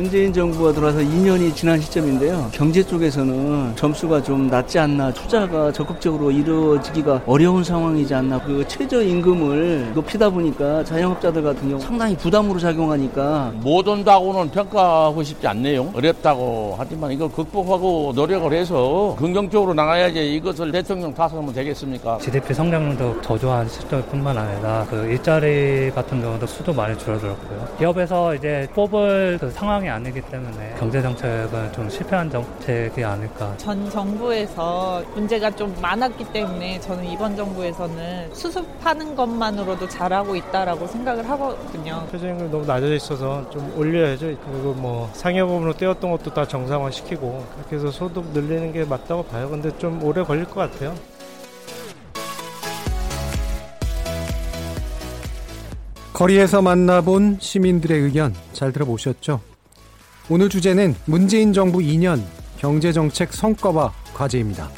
[0.00, 2.48] 문재인 정부가 들어와서 2년이 지난 시점인데요.
[2.52, 8.40] 경제 쪽에서는 점수가 좀 낮지 않나, 투자가 적극적으로 이루어지기가 어려운 상황이지 않나.
[8.40, 15.90] 그 최저임금을 높이다 보니까 자영업자들 같은 경우 상당히 부담으로 작용하니까 못 온다고는 평가하고 싶지 않네요.
[15.94, 22.16] 어렵다고 하지만 이걸 극복하고 노력을 해서 긍정적으로 나가야지 이것을 대통령 탓하면 되겠습니까?
[22.22, 27.68] GDP 성장률도 저조한 시점뿐만 아니라 그 일자리 같은 경우도 수도 많이 줄어들었고요.
[27.78, 33.54] 기업에서 이제 뽑을 그 상황 상황이 아니기 때문에 경제 정책은 좀 실패한 정책이 아닐까.
[33.56, 42.06] 전 정부에서 문제가 좀 많았기 때문에 저는 이번 정부에서는 수습하는 것만으로도 잘하고 있다라고 생각을 하거든요.
[42.10, 44.26] 최저임금 너무 낮아져 있어서 좀 올려야죠.
[44.26, 49.50] 그리고 뭐 상여금으로 떼었던 것도 다 정상화 시키고 그렇게 해서 소득 늘리는 게 맞다고 봐요.
[49.50, 50.94] 근데 좀 오래 걸릴 것 같아요.
[56.12, 59.40] 거리에서 만나본 시민들의 의견 잘 들어보셨죠?
[60.28, 62.22] 오늘 주제는 문재인 정부 2년
[62.58, 64.70] 경제정책 성과와 과제입니다.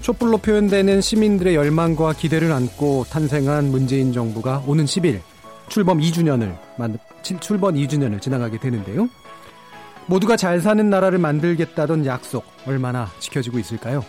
[0.00, 5.20] 촛불로 표현되는 시민들의 열망과 기대를 안고 탄생한 문재인 정부가 오는 10일
[5.68, 6.56] 출범 2주년을
[7.40, 9.08] 출범 2주년을 지나가게 되는데요.
[10.06, 14.04] 모두가 잘 사는 나라를 만들겠다던 약속 얼마나 지켜지고 있을까요?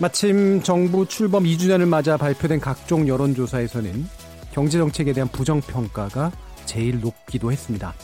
[0.00, 4.08] 마침 정부 출범 2주년을 맞아 발표된 각종 여론조사에서는
[4.52, 6.32] 경제정책에 대한 부정평가가
[6.66, 7.94] 제일 높기도 했습니다.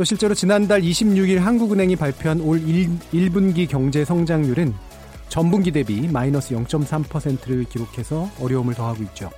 [0.00, 4.72] 또 실제로 지난달 26일 한국은행이 발표한 올 1, 분기 경제 성장률은
[5.28, 9.30] 전분기 대비 마이너스 0.3%를 기록해서 어려움을 더하고 있죠.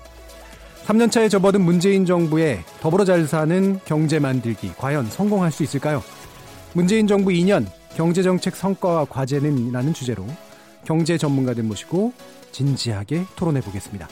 [0.85, 6.01] 3년차에 접어든 문재인 정부의 더불어 잘 사는 경제 만들기 과연 성공할 수 있을까요?
[6.75, 10.25] 문재인 정부 2년 경제정책 성과와 과제는 라는 주제로
[10.85, 12.13] 경제 전문가들 모시고
[12.53, 14.09] 진지하게 토론해 보겠습니다.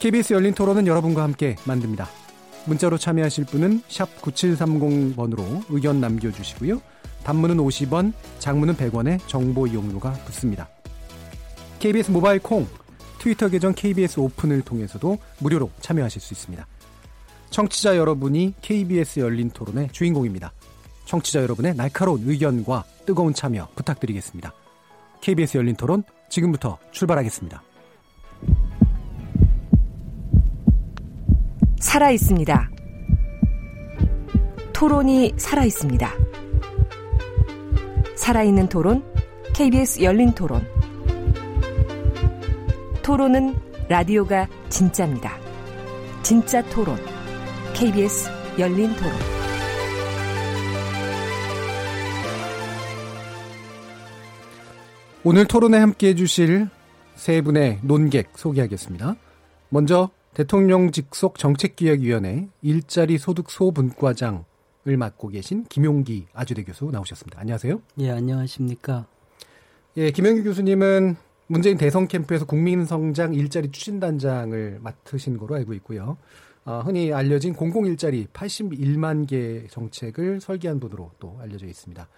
[0.00, 2.23] KBS 열린 토론은 여러분과 함께 만듭니다.
[2.66, 6.80] 문자로 참여하실 분은 9730번으로 의견 남겨주시고요.
[7.24, 10.68] 단문은 50원, 장문은 100원의 정보 이용료가 붙습니다.
[11.78, 12.66] KBS 모바일 콩,
[13.18, 16.66] 트위터 계정 KBS 오픈을 통해서도 무료로 참여하실 수 있습니다.
[17.50, 20.52] 청취자 여러분이 KBS 열린 토론의 주인공입니다.
[21.06, 24.52] 청취자 여러분의 날카로운 의견과 뜨거운 참여 부탁드리겠습니다.
[25.20, 27.62] KBS 열린 토론 지금부터 출발하겠습니다.
[31.84, 32.70] 살아 있습니다.
[34.72, 36.10] 토론이 살아 있습니다.
[38.16, 39.04] 살아있는 토론,
[39.54, 40.66] KBS 열린 토론.
[43.02, 43.54] 토론은
[43.88, 45.36] 라디오가 진짜입니다.
[46.22, 46.96] 진짜 토론,
[47.74, 49.12] KBS 열린 토론.
[55.22, 56.66] 오늘 토론에 함께 해주실
[57.14, 59.16] 세 분의 논객 소개하겠습니다.
[59.68, 64.44] 먼저 대통령 직속 정책기획위원회 일자리 소득 소 분과장을
[64.84, 67.38] 맡고 계신 김용기 아주대 교수 나오셨습니다.
[67.40, 67.80] 안녕하세요.
[68.00, 69.06] 예, 안녕하십니까.
[69.96, 71.14] 예, 김용기 교수님은
[71.46, 76.16] 문재인 대선 캠프에서 국민성장 일자리 추진단장을 맡으신 거로 알고 있고요.
[76.64, 82.08] 어, 흔히 알려진 공공 일자리 81만 개 정책을 설계한 분으로 또 알려져 있습니다.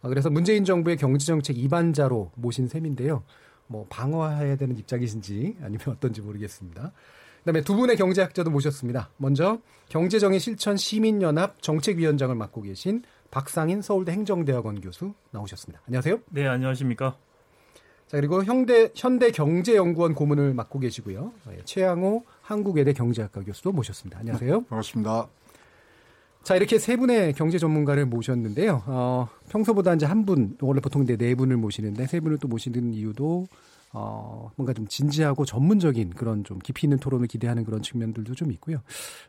[0.00, 3.22] 어, 그래서 문재인 정부의 경제정책 이반자로 모신 셈인데요.
[3.66, 6.92] 뭐 방어해야 되는 입장이신지 아니면 어떤지 모르겠습니다.
[7.46, 9.10] 그다음에 두 분의 경제학자도 모셨습니다.
[9.18, 15.80] 먼저 경제정의 실천 시민연합 정책위원장을 맡고 계신 박상인 서울대 행정대학원 교수 나오셨습니다.
[15.86, 16.18] 안녕하세요.
[16.30, 17.16] 네, 안녕하십니까.
[18.08, 21.32] 자 그리고 현대 현대 경제연구원 고문을 맡고 계시고요.
[21.48, 24.18] 네, 최양호 한국외대 경제학과 교수도 모셨습니다.
[24.18, 24.60] 안녕하세요.
[24.60, 25.28] 네, 반갑습니다.
[26.42, 28.82] 자 이렇게 세 분의 경제 전문가를 모셨는데요.
[28.86, 32.92] 어, 평소보다 이제 한 분, 원래 보통 이제 네 분을 모시는데 세 분을 또 모시는
[32.92, 33.46] 이유도
[33.98, 38.82] 어, 뭔가 좀 진지하고 전문적인 그런 좀 깊이 있는 토론을 기대하는 그런 측면들도 좀 있고요.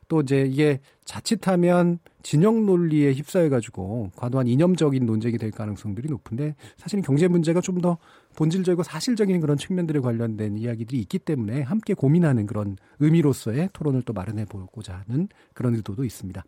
[0.10, 7.30] 또 이제 이게 자칫하면 진영 논리에 휩싸여가지고 과도한 이념적인 논쟁이 될 가능성들이 높은데 사실은 경제
[7.30, 8.00] 문제가 좀 더
[8.36, 14.46] 본질적이고 사실적인 그런 측면들에 관련된 이야기들이 있기 때문에 함께 고민하는 그런 의미로서의 토론을 또 마련해
[14.46, 16.44] 보고자 하는 그런 의도도 있습니다.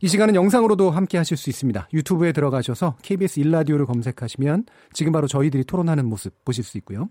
[0.00, 1.88] 이 시간은 영상으로도 함께 하실 수 있습니다.
[1.92, 7.08] 유튜브에 들어가셔서 KBS 일라디오를 검색하시면 지금 바로 저희들이 토론하는 모습 보실 수 있고요.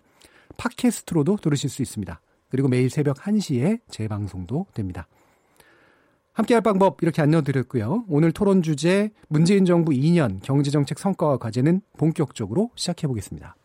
[0.57, 2.19] 팟캐스트로도 들으실 수 있습니다.
[2.49, 5.07] 그리고 매일 새벽 1시에 재방송도 됩니다.
[6.33, 8.05] 함께할 방법 이렇게 안내드렸고요.
[8.07, 13.55] 오늘 토론 주제 문재인 정부 2년 경제정책 성과와 과제는 본격적으로 시작해 보겠습니다.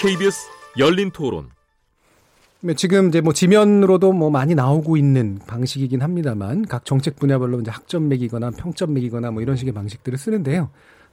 [0.00, 0.48] KBS
[0.78, 1.48] 열린 토론
[2.76, 8.08] 지금 이제 뭐 지면으로도 뭐 많이 나오고 있는 방식이긴 합니다만 각 정책 분야별로 이제 학점
[8.08, 10.70] 매기거나 평점 매기거나 뭐 이런 식의 방식들을 쓰는데요.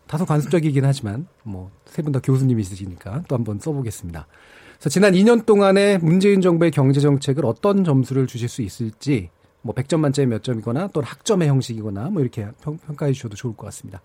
[0.07, 4.28] 다소 관습적이긴 하지만 뭐 세 분 다 교수님이 있으시니까 또 한번 써보겠습니다.
[4.75, 9.30] 그래서 지난 2년 동안의 문재인 정부의 경제 정책을 어떤 점수를 주실 수 있을지
[9.62, 13.66] 뭐 100점 만점에 몇 점이거나 또는 학점의 형식이거나 뭐 이렇게 평, 가해 주셔도 좋을 것
[13.68, 14.02] 같습니다.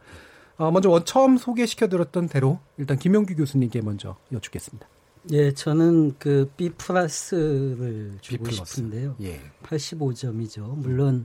[0.57, 4.87] 어, 먼저 처음 소개시켜 드렸던 대로 일단 김영규 교수님께 먼저 여쭙겠습니다.
[5.33, 8.77] 예, 저는 그 B 플러스를 주고 B 플러스.
[8.77, 9.17] 싶은데요.
[9.23, 9.41] 예.
[9.65, 10.77] 85점이죠.
[10.77, 11.25] 물론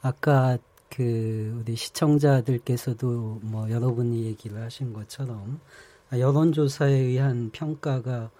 [0.00, 0.58] 아까
[0.90, 5.60] 그 우리 시청자들께서도 뭐 여러분이 얘기를 하신 것처럼
[6.12, 8.30] 여론조사에 의한 평가가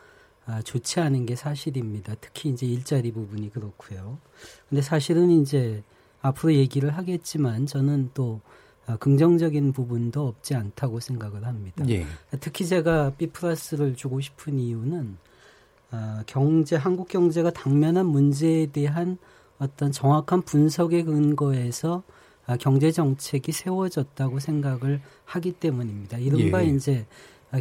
[0.47, 2.15] 아, 좋지 않은 게 사실입니다.
[2.23, 4.19] 특히 이제 일자리 부분이 그렇고요.
[4.69, 5.83] 근데 사실은 이제
[6.23, 8.41] 앞으로 얘기를 하겠지만 저는 또
[8.87, 11.85] 아, 긍정적인 부분도 없지 않다고 생각을 합니다.
[11.91, 12.07] 예.
[12.41, 15.19] 특히 제가 B 플러스를 주고 싶은 이유는
[15.91, 19.19] 아, 경제 한국 경제가 당면한 문제에 대한
[19.59, 22.18] 어떤 정확한 분석의 근거에서 아,
[22.57, 26.19] 경제 정책이 세워졌다고 생각을 하기 때문입니다.
[26.19, 26.69] 이른바 예.
[26.69, 27.07] 이제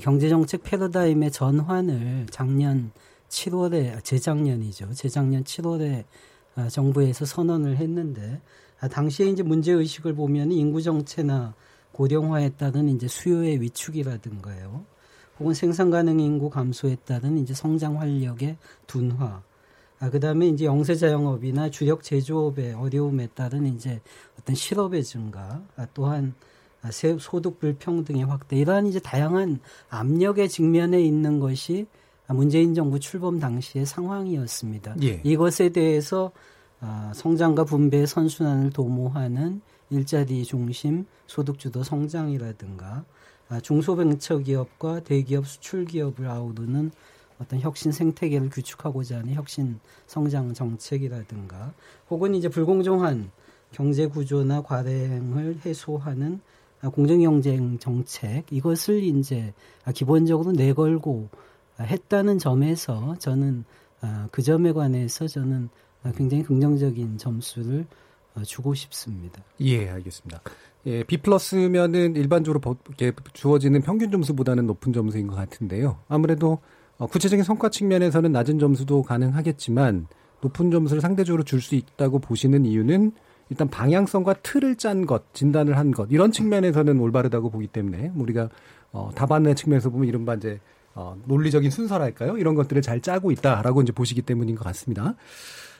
[0.01, 2.91] 경제 정책 패러다임의 전환을 작년
[3.29, 4.93] 7월에 재작년이죠.
[4.93, 6.05] 재작년 7월에
[6.69, 8.41] 정부에서 선언을 했는데
[8.79, 11.55] 아, 당시에 이제 문제 의식을 보면 인구 정체나
[11.91, 14.85] 고령화에 따른 이제 수요의 위축이라든가요.
[15.39, 19.41] 혹은 생산 가능 인구 감소에 따른 이제 성장 활력의 둔화.
[19.99, 23.99] 아, 그 다음에 이제 영세 자 영업이나 주력 제조업의 어려움에 따른 이제
[24.39, 26.33] 어떤 실업의 증가, 아, 또한
[26.81, 29.59] 아, 소득 불평등의 확대, 이러한 이제 다양한
[29.89, 31.87] 압력의 직면에 있는 것이
[32.27, 34.97] 문재인 정부 출범 당시의 상황이었습니다.
[35.03, 35.21] 예.
[35.23, 36.31] 이것에 대해서
[36.79, 43.05] 아, 성장과 분배 선순환을 도모하는 일자리 중심 소득주도 성장이라든가
[43.49, 46.91] 아, 중소벤처기업과 대기업 수출기업을 아우르는
[47.39, 51.73] 어떤 혁신 생태계를 구축하고자 하는 혁신 성장 정책이라든가
[52.09, 53.31] 혹은 이제 불공정한
[53.71, 56.39] 경제 구조나 과대행을 해소하는
[56.93, 59.53] 공정 경쟁 정책 이것을 이제
[59.93, 61.29] 기본적으로 내걸고
[61.79, 63.65] 했다는 점에서 저는
[64.01, 65.69] 아, 그 점에 관해서 저는
[66.03, 67.85] 아, 굉장히 긍정적인 점수를
[68.35, 69.41] 어, 주고 싶습니다.
[69.61, 70.41] 예, 알겠습니다.
[70.85, 72.77] 예, B 플러스면은 일반적으로
[73.33, 75.99] 주어지는 평균 점수보다는 높은 점수인 것 같은데요.
[76.07, 76.59] 아무래도 어,
[77.05, 80.07] 구체적인 성과 측면에서는 낮은 점수도 가능하겠지만
[80.41, 83.11] 높은 점수를 상대적으로 줄 수 있다고 보시는 이유는
[83.49, 88.49] 일단 방향성과 틀을 짠 것, 진단을 한 것, 이런 측면에서는 올바르다고 보기 때문에 우리가
[88.91, 90.59] 어, 답안의 측면에서 보면 이른바 이제
[90.95, 92.37] 어, 논리적인 순서랄까요?
[92.37, 95.15] 이런 것들을 잘 짜고 있다라고 이제 보시기 때문인 것 같습니다.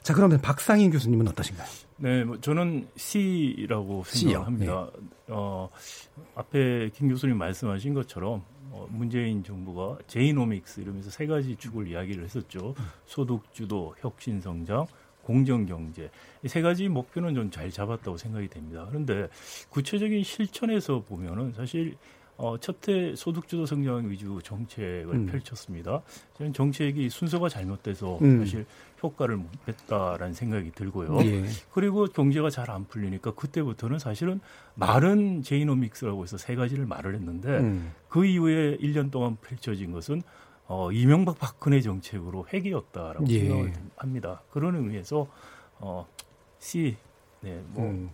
[0.04, 1.68] 자, 그러면 박상인 교수님은 어떠신가요?
[1.98, 4.90] 네, 뭐 저는 C라고 생각합니다.
[4.96, 5.02] 네.
[5.30, 5.70] 어,
[6.36, 12.76] 앞에 김 교수님 말씀하신 것처럼 어, 문재인 정부가 제이노믹스 이러면서 세 가지 축을 이야기를 했었죠.
[13.08, 14.86] 소득 주도, 혁신 성장,
[15.24, 16.10] 공정 경제
[16.44, 18.86] 이 세 가지 목표는 좀 잘 잡았다고 생각이 됩니다.
[18.88, 19.28] 그런데
[19.70, 21.98] 구체적인 실천에서 보면은 사실
[22.38, 25.26] 어, 첫해 소득주도 성장 위주 정책을 음.
[25.26, 26.02] 펼쳤습니다.
[26.38, 28.40] 저는 정책이 순서가 잘못돼서 음.
[28.40, 28.66] 사실
[29.02, 31.20] 효과를 못 냈다라는 생각이 들고요.
[31.24, 31.46] 예.
[31.72, 34.42] 그리고 경제가 잘 안 풀리니까 그때부터는 사실은
[34.76, 37.94] 말은 제이노믹스라고 해서 세 가지를 말을 했는데 음.
[38.10, 40.22] 그 이후에 1년 동안 펼쳐진 것은
[40.68, 43.40] 어, 이명박 박근혜 정책으로 핵이었다라고 예.
[43.40, 44.42] 생각을 합니다.
[44.52, 45.28] 그런 의미에서
[45.80, 46.06] 어,
[46.60, 46.98] C
[47.40, 48.10] 네, 뭐 음.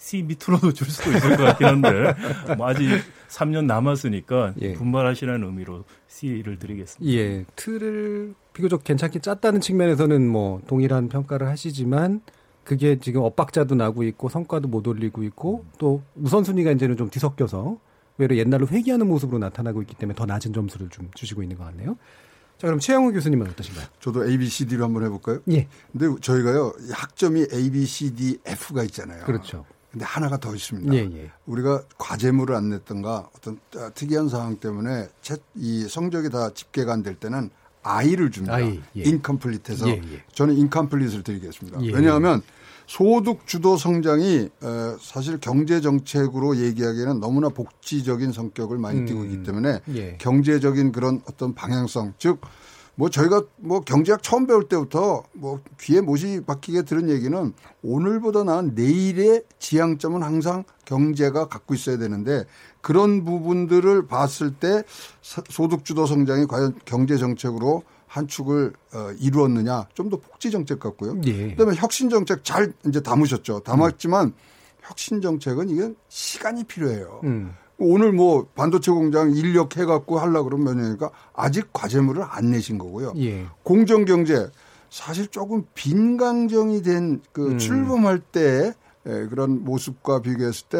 [0.00, 2.14] C 밑으로도 줄 수도 있을 것 같긴 한데
[2.56, 2.88] 뭐 아직
[3.28, 4.72] 3년 남았으니까 예.
[4.72, 7.14] 분발하시라는 의미로 C를 드리겠습니다.
[7.14, 12.22] 예, 틀을 비교적 괜찮게 짰다는 측면에서는 뭐 동일한 평가를 하시지만
[12.64, 17.78] 그게 지금 엇박자도 나고 있고 성과도 못 올리고 있고 또 우선순위가 이제는 좀 뒤섞여서
[18.16, 21.98] 외로 옛날로 회귀하는 모습으로 나타나고 있기 때문에 더 낮은 점수를 좀 주시고 있는 것 같네요.
[22.56, 23.86] 자, 그럼 최영우 교수님은 어떠신가요?
[24.00, 25.40] 저도 A, B, C, D로 한번 해볼까요?
[25.50, 25.68] 예.
[25.92, 29.24] 근데 저희가요, 학점이 A, B, C, D, F가 있잖아요.
[29.24, 29.64] 그렇죠.
[29.90, 30.94] 근데 하나가 더 있습니다.
[30.94, 31.30] 예, 예.
[31.46, 33.58] 우리가 과제물을 안 냈던가 어떤
[33.94, 35.08] 특이한 상황 때문에
[35.56, 37.50] 이 성적이 다 집계가 안 될 때는
[37.82, 38.54] 아이를 줍니다.
[38.56, 39.02] 아이, 예.
[39.02, 40.22] 인컴플리트해서 예, 예.
[40.32, 41.82] 저는 인컴플리트를 드리겠습니다.
[41.82, 41.92] 예.
[41.92, 42.42] 왜냐하면
[42.86, 44.48] 소득 주도 성장이
[45.00, 49.42] 사실 경제 정책으로 얘기하기에는 너무나 복지적인 성격을 많이 띠고 있기 음.
[49.44, 50.16] 때문에 예.
[50.18, 52.40] 경제적인 그런 어떤 방향성 즉
[53.00, 58.74] 뭐 저희가 뭐 경제학 처음 배울 때부터 뭐 귀에 못이 박히게 들은 얘기는 오늘보다 나은
[58.74, 62.44] 내일의 지향점은 항상 경제가 갖고 있어야 되는데
[62.82, 64.82] 그런 부분들을 봤을 때
[65.22, 71.22] 소득주도 성장이 과연 경제 정책으로 한 축을 어, 이루었느냐 좀 더 복지 정책 같고요.
[71.24, 71.52] 예.
[71.52, 73.60] 그다음에 혁신 정책 잘 이제 담으셨죠.
[73.60, 74.34] 담았지만 음.
[74.82, 77.20] 혁신 정책은 이게 시간이 필요해요.
[77.24, 77.54] 음.
[77.80, 83.14] 오늘 뭐 반도체 공장 인력 해갖고 하려 그러면 몇 년이니까 아직 과제물을 안 내신 거고요.
[83.16, 83.46] 예.
[83.62, 84.50] 공정 경제
[84.90, 87.58] 사실 조금 빈강정이 된그 음.
[87.58, 88.74] 출범할 때
[89.06, 90.78] 예, 그런 모습과 비교했을 때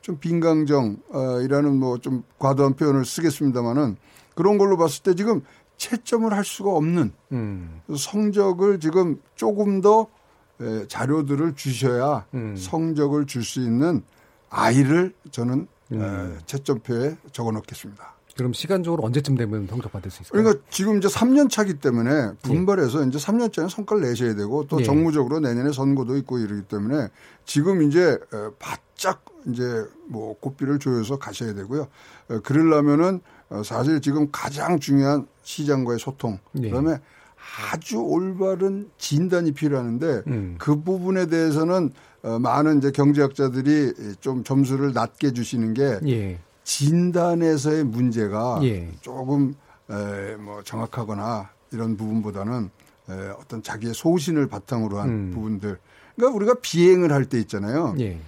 [0.00, 3.96] 좀 빈강정이라는 뭐 좀 과도한 표현을 쓰겠습니다만은
[4.34, 5.42] 그런 걸로 봤을 때 지금
[5.76, 7.80] 채점을 할 수가 없는 음.
[7.96, 10.08] 성적을 지금 조금 더
[10.60, 12.56] 예, 자료들을 주셔야 음.
[12.56, 14.02] 성적을 줄 수 있는
[14.50, 16.38] 아이를 저는 음.
[16.46, 18.14] 채점표에 적어 놓겠습니다.
[18.36, 20.42] 그럼 시간적으로 언제쯤 되면 성적 받을 수 있을까요?
[20.42, 23.08] 그러니까 지금 이제 3년 차기 때문에 분발해서 예.
[23.08, 24.84] 이제 3년 차에 성과를 내셔야 되고 또 예.
[24.84, 27.08] 정무적으로 내년에 선거도 있고 이러기 때문에
[27.44, 28.18] 지금 이제
[28.58, 31.88] 바짝 이제 뭐 고삐를 조여서 가셔야 되고요.
[32.44, 33.20] 그러려면은
[33.50, 36.70] 어, 사실 지금 가장 중요한 시장과의 소통 예.
[36.70, 37.00] 그다음에
[37.72, 40.56] 아주 올바른 진단이 필요하는데 음.
[40.58, 41.90] 그 부분에 대해서는
[42.22, 46.38] 어, 많은 이제 경제학자들이 좀 점수를 낮게 주시는 게 예.
[46.64, 48.90] 진단에서의 문제가 예.
[49.00, 49.54] 조금
[49.90, 52.70] 에, 뭐 정확하거나 이런 부분보다는
[53.08, 55.30] 에, 어떤 자기의 소신을 바탕으로 한 음.
[55.32, 55.78] 부분들.
[56.16, 57.94] 그러니까 우리가 비행을 할 때 있잖아요.
[58.00, 58.20] 예.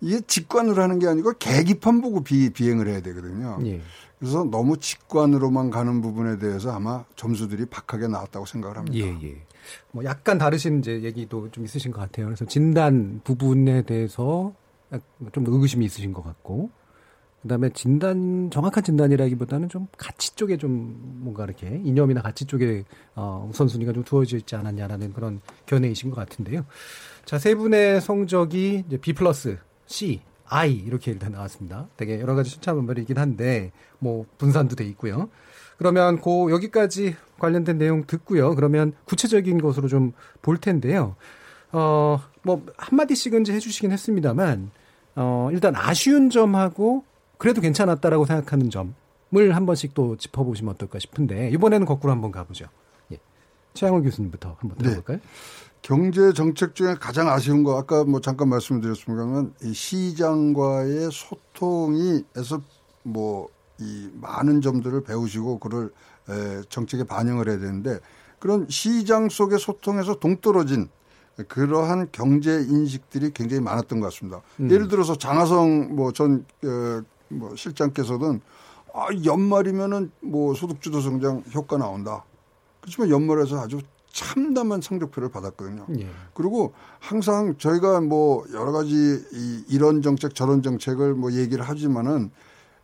[0.00, 3.58] 이게 직관으로 하는 게 아니고 계기판 보고 비, 비행을 해야 되거든요.
[3.66, 3.82] 예.
[4.20, 8.98] 그래서 너무 직관으로만 가는 부분에 대해서 아마 점수들이 박하게 나왔다고 생각을 합니다.
[8.98, 9.42] 예, 예.
[9.92, 12.26] 뭐 약간 다르신 이제 얘기도 좀 있으신 것 같아요.
[12.26, 14.52] 그래서 진단 부분에 대해서
[15.32, 16.70] 좀 의구심이 있으신 것 같고,
[17.40, 22.84] 그다음에 진단 정확한 진단이라기보다는 좀 가치 쪽에 좀 뭔가 이렇게 이념이나 가치 쪽에
[23.14, 26.66] 어, 우선순위가 좀 두어져 있지 않았냐라는 그런 견해이신 것 같은데요.
[27.24, 31.88] 자, 세 분의 성적이 이제 B 플러스 C I 이렇게 일단 나왔습니다.
[31.96, 35.28] 되게 여러 가지 순차 분별이긴 한데 뭐 분산도 돼 있고요.
[35.78, 38.54] 그러면 고 여기까지 관련된 내용 듣고요.
[38.54, 41.16] 그러면 구체적인 것으로 좀 볼 텐데요.
[41.72, 44.70] 어 뭐 한마디씩은 이제 해주시긴 했습니다만
[45.16, 47.04] 어 일단 아쉬운 점하고
[47.38, 48.94] 그래도 괜찮았다라고 생각하는 점을
[49.54, 52.66] 한 번씩 또 짚어보시면 어떨까 싶은데 이번에는 거꾸로 한번 가보죠.
[53.12, 53.18] 예.
[53.74, 54.84] 최양호 교수님부터 한번 네.
[54.84, 55.18] 들어볼까요?
[55.18, 55.22] 네.
[55.82, 62.60] 경제 정책 중에 가장 아쉬운 거 아까 뭐 잠깐 말씀드렸습니다만 이 시장과의 소통이에서
[63.02, 63.48] 뭐
[63.80, 65.90] 이 많은 점들을 배우시고 그걸
[66.28, 67.98] 에 정책에 반영을 해야 되는데
[68.38, 70.88] 그런 시장 속의 소통에서 동떨어진
[71.48, 74.42] 그러한 경제 인식들이 굉장히 많았던 것 같습니다.
[74.60, 74.70] 음.
[74.70, 78.42] 예를 들어서 장하성 뭐전 어, 뭐 실장께서는
[78.92, 82.24] 아, 연말이면은 뭐 소득주도 성장 효과 나온다.
[82.80, 83.80] 그렇지만 연말에서 아주
[84.12, 85.86] 참담한 성적표를 받았거든요.
[85.98, 86.08] 예.
[86.34, 88.94] 그리고 항상 저희가 뭐 여러 가지
[89.32, 92.30] 이 이런 정책 저런 정책을 뭐 얘기를 하지만은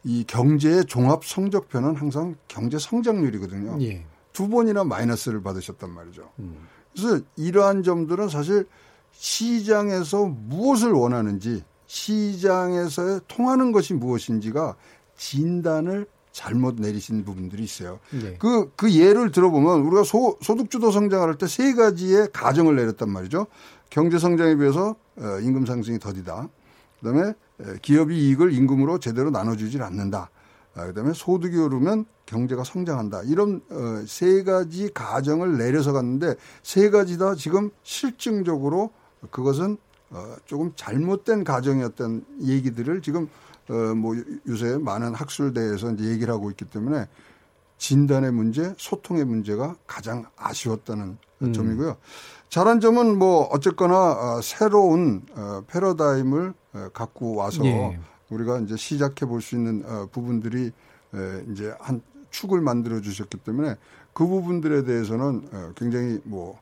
[0.04, 3.78] 이 경제의 종합 성적표는 항상 경제 성장률이거든요.
[3.83, 4.04] 예.
[4.33, 6.30] 두 번이나 마이너스를 받으셨단 말이죠.
[6.38, 6.56] 음.
[6.95, 8.66] 그래서 이러한 점들은 사실
[9.12, 14.76] 시장에서 무엇을 원하는지 시장에서 통하는 것이 무엇인지가
[15.16, 16.06] 진단을
[16.37, 17.99] 잘못 내리신 부분들이 있어요.
[18.11, 18.37] 네.
[18.38, 23.47] 그, 그 예를 들어보면 우리가 소, 소득주도 성장을 할때 세 가지의 가정을 내렸단 말이죠.
[23.88, 26.47] 경제 성장에 비해서 어, 임금 상승이 더디다.
[27.00, 27.33] 그 다음에
[27.81, 30.28] 기업이 이익을 임금으로 제대로 나눠주질 않는다.
[30.75, 33.23] 아, 그 다음에 소득이 오르면 경제가 성장한다.
[33.23, 38.90] 이런 어, 세 가지 가정을 내려서 갔는데 세 가지 다 지금 실증적으로
[39.31, 39.78] 그것은
[40.11, 43.26] 어, 조금 잘못된 가정이었던 얘기들을 지금 어,
[43.68, 44.14] 뭐
[44.49, 47.06] 요새 많은 학술대에서 이제 얘기를 하고 있기 때문에
[47.78, 51.52] 진단의 문제, 소통의 문제가 가장 아쉬웠다는 음.
[51.52, 51.96] 점이고요.
[52.49, 57.99] 잘한 점은 뭐 어쨌거나 어, 새로운 어, 패러다임을 어, 갖고 와서 예.
[58.30, 60.73] 우리가 이제 시작해 볼 수 있는 어, 부분들이
[61.14, 63.75] 에, 이제 한 축을 만들어 주셨기 때문에
[64.12, 66.58] 그 부분들에 대해서는 어, 굉장히 뭐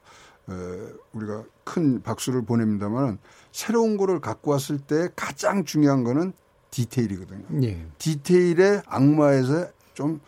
[1.15, 3.17] 우리가 큰 박수를 보냅니다만
[3.51, 6.35] 새로운 거를 갖고 왔을 때 가장 중요한 거는
[6.75, 7.63] 디테일이거든요.
[7.63, 7.87] 예.
[7.99, 10.21] 디테일의 악마에서 좀,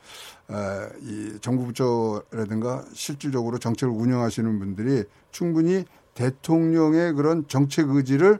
[0.46, 5.84] 어, 이 정부 부처라든가 실질적으로 정책을 운영하시는 분들이 충분히
[6.14, 8.38] 대통령의 그런 정책 의지를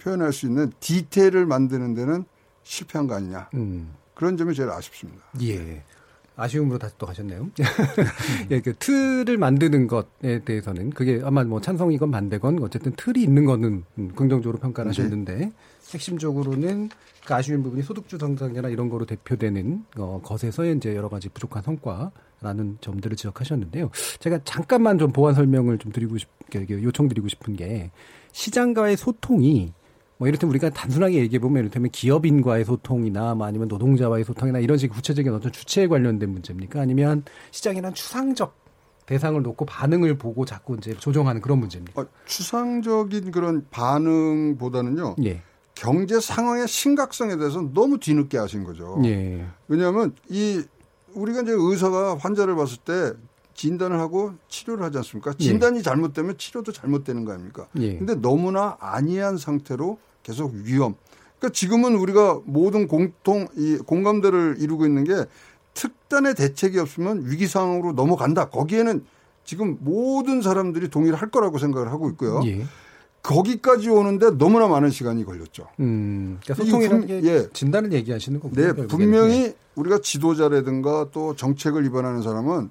[0.00, 2.24] 표현할 수 있는 디테일을 만드는 데는
[2.62, 3.50] 실패한 거 아니냐.
[3.54, 3.92] 음.
[4.14, 5.20] 그런 점이 제일 아쉽습니다.
[5.42, 5.82] 예.
[6.36, 7.50] 아쉬움으로 다시 또 가셨네요.
[8.50, 13.84] 예, 그 틀을 만드는 것에 대해서는 그게 아마 뭐 찬성이건 반대건 어쨌든 틀이 있는 거는
[14.14, 15.02] 긍정적으로 평가를 네.
[15.02, 15.52] 하셨는데
[15.92, 16.88] 핵심적으로는
[17.24, 22.78] 그 아쉬운 부분이 소득주 성장이나 이런 거로 대표되는 어, 것에서의 이제 여러 가지 부족한 성과라는
[22.80, 23.90] 점들을 지적하셨는데요.
[24.18, 27.90] 제가 잠깐만 좀 보완 설명을 좀 드리고 싶, 요청드리고 싶은 게
[28.32, 29.72] 시장과의 소통이
[30.18, 34.94] 뭐 이를테면 우리가 단순하게 얘기해 보면 이를테면 기업인과의 소통이나 뭐 아니면 노동자와의 소통이나 이런 식의
[34.94, 36.80] 구체적인 어떤 주체에 관련된 문제입니까?
[36.80, 38.62] 아니면 시장이란 추상적
[39.06, 42.00] 대상을 놓고 반응을 보고 자꾸 이제 조정하는 그런 문제입니까?
[42.00, 45.16] 어, 추상적인 그런 반응보다는요.
[45.24, 45.42] 예.
[45.74, 49.00] 경제 상황의 심각성에 대해서 너무 뒤늦게 하신 거죠.
[49.04, 49.46] 예.
[49.68, 50.62] 왜냐하면 이
[51.14, 53.12] 우리가 이제 의사가 환자를 봤을 때
[53.54, 55.34] 진단을 하고 치료를 하지 않습니까?
[55.34, 55.82] 진단이 예.
[55.82, 57.68] 잘못되면 치료도 잘못되는 거 아닙니까?
[57.78, 57.96] 예.
[57.96, 60.94] 근데 너무나 안이한 상태로 계속 위험.
[61.38, 65.12] 그러니까 지금은 우리가 모든 공통 이 공감대를 이루고 있는 게
[65.74, 68.48] 특단의 대책이 없으면 위기 상황으로 넘어간다.
[68.48, 69.04] 거기에는
[69.44, 72.40] 지금 모든 사람들이 동의를 할 거라고 생각을 하고 있고요.
[72.44, 72.64] 예.
[73.22, 75.68] 거기까지 오는데 너무나 많은 시간이 걸렸죠.
[75.80, 77.48] 음, 그러니까 소통이라는 게 예.
[77.52, 78.74] 진단을 얘기하시는 거군요.
[78.74, 79.56] 네, 분명히 네.
[79.76, 82.70] 우리가 지도자라든가 또 정책을 위반하는 사람은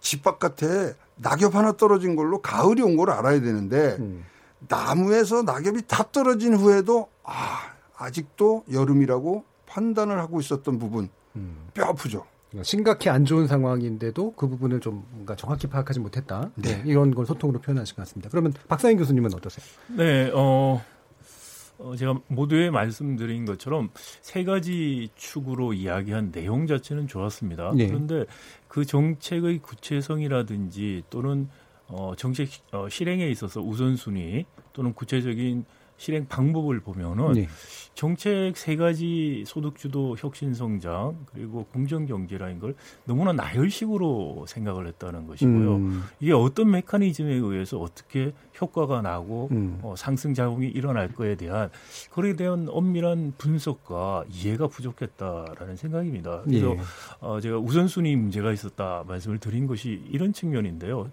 [0.00, 4.24] 집 바깥에 낙엽 하나 떨어진 걸로 가을이 온 걸 알아야 되는데 음.
[4.68, 7.58] 나무에서 낙엽이 다 떨어진 후에도 아,
[7.96, 11.68] 아직도 여름이라고 판단을 하고 있었던 부분 음.
[11.74, 12.24] 뼈 아프죠.
[12.62, 16.50] 심각히 안 좋은 상황인데도 그 부분을 좀 뭔가 정확히 파악하지 못했다.
[16.56, 16.82] 네.
[16.82, 16.82] 네.
[16.86, 18.28] 이런 걸 소통으로 표현하신 것 같습니다.
[18.28, 19.64] 그러면 박사인 교수님은 어떠세요?
[19.96, 20.82] 네, 어,
[21.78, 27.72] 어, 제가 모두에 말씀드린 것처럼 세 가지 축으로 이야기한 내용 자체는 좋았습니다.
[27.74, 27.86] 네.
[27.86, 28.24] 그런데
[28.68, 31.48] 그 정책의 구체성이라든지 또는
[31.86, 35.64] 어, 정책 어, 실행에 있어서 우선순위 또는 구체적인
[36.00, 37.48] 실행 방법을 보면은 네.
[37.92, 45.74] 정책 세 가지 소득주도 혁신 성장 그리고 공정 경제라는 걸 너무나 나열식으로 생각을 했다는 것이고요.
[45.76, 46.02] 음.
[46.18, 49.78] 이게 어떤 메커니즘에 의해서 어떻게 효과가 나고 음.
[49.82, 51.68] 어, 상승 작용이 일어날 거에 대한
[52.10, 56.40] 그에 대한 엄밀한 분석과 이해가 부족했다라는 생각입니다.
[56.46, 56.80] 그래서 예.
[57.20, 61.10] 어, 제가 우선순위 문제가 있었다 말씀을 드린 것이 이런 측면인데요.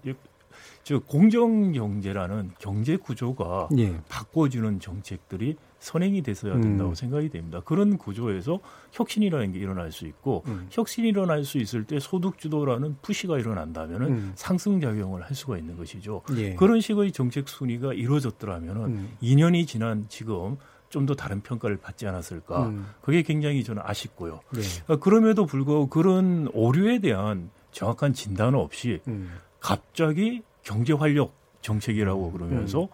[0.88, 4.00] 즉 공정 경제라는 경제 구조가 예.
[4.08, 6.94] 바꿔주는 정책들이 선행이 됐어야 된다고 음.
[6.94, 7.60] 생각이 됩니다.
[7.62, 8.58] 그런 구조에서
[8.92, 10.66] 혁신이라는 게 일어날 수 있고 음.
[10.70, 14.32] 혁신이 일어날 수 있을 때 소득 주도라는 푸시가 일어난다면은 음.
[14.34, 16.22] 상승 작용을 할 수가 있는 것이죠.
[16.36, 16.54] 예.
[16.54, 19.12] 그런 식의 정책 순위가 이루어졌더라면은 음.
[19.20, 20.56] 2년이 지난 지금
[20.88, 22.68] 좀더 다른 평가를 받지 않았을까.
[22.68, 22.86] 음.
[23.02, 24.40] 그게 굉장히 저는 아쉽고요.
[24.56, 24.96] 예.
[24.96, 29.32] 그럼에도 불구하고 그런 오류에 대한 정확한 진단 없이 음.
[29.60, 32.88] 갑자기 경제 활력 정책이라고 그러면서 음.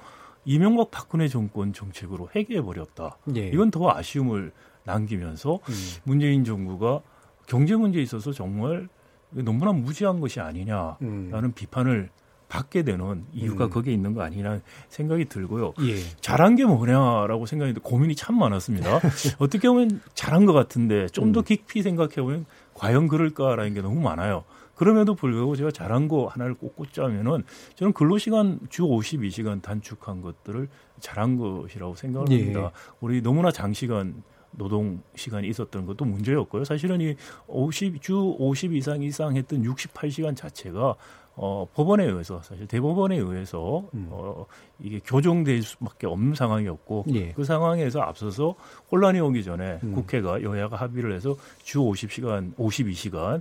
[0.45, 3.19] 이명박 박근혜 정권 정책으로 해결해 버렸다.
[3.35, 3.49] 예.
[3.49, 4.53] 이건 더 아쉬움을
[4.85, 5.75] 남기면서 음.
[6.05, 7.01] 문재인 정부가
[7.49, 8.89] 경제 문제에 있어서 정말
[9.31, 11.53] 너무나 무지한 것이 아니냐라는 음.
[11.53, 12.11] 비판을
[12.49, 13.71] 받게 되는 이유가 음.
[13.71, 15.75] 거기에 있는 거 아니냐는 생각이 들고요.
[15.81, 15.97] 예.
[16.21, 19.01] 잘한 게 뭐냐라고 생각했는데 고민이 참 많았습니다.
[19.41, 21.43] 어떻게 보면 잘한 것 같은데 좀더 음.
[21.43, 24.45] 깊이 생각해 보면 과연 그럴까라는 게 너무 많아요.
[24.75, 30.69] 그럼에도 불구하고 제가 잘한 거 하나를 꼭 꽂자면은 저는 근로시간 주 52시간 단축한 것들을
[31.01, 32.41] 잘한 것이라고 생각을 예.
[32.41, 32.73] 합니다.
[33.01, 34.23] 우리 너무나 장시간
[34.57, 36.65] 노동 시간이 있었던 것도 문제였고요.
[36.65, 37.15] 사실은 이
[37.47, 40.95] 50, 주 50 이상 이상 했던 68시간 자체가
[41.37, 44.09] 어, 법원에 의해서 사실 대법원에 의해서 음.
[44.11, 44.47] 어,
[44.79, 47.33] 이게 교정될 수밖에 없는 상황이었고 예.
[47.33, 48.55] 그 상황에서 앞서서
[48.91, 49.93] 혼란이 오기 전에 음.
[49.93, 53.41] 국회가 여야가 합의를 해서 주 50시간, 52시간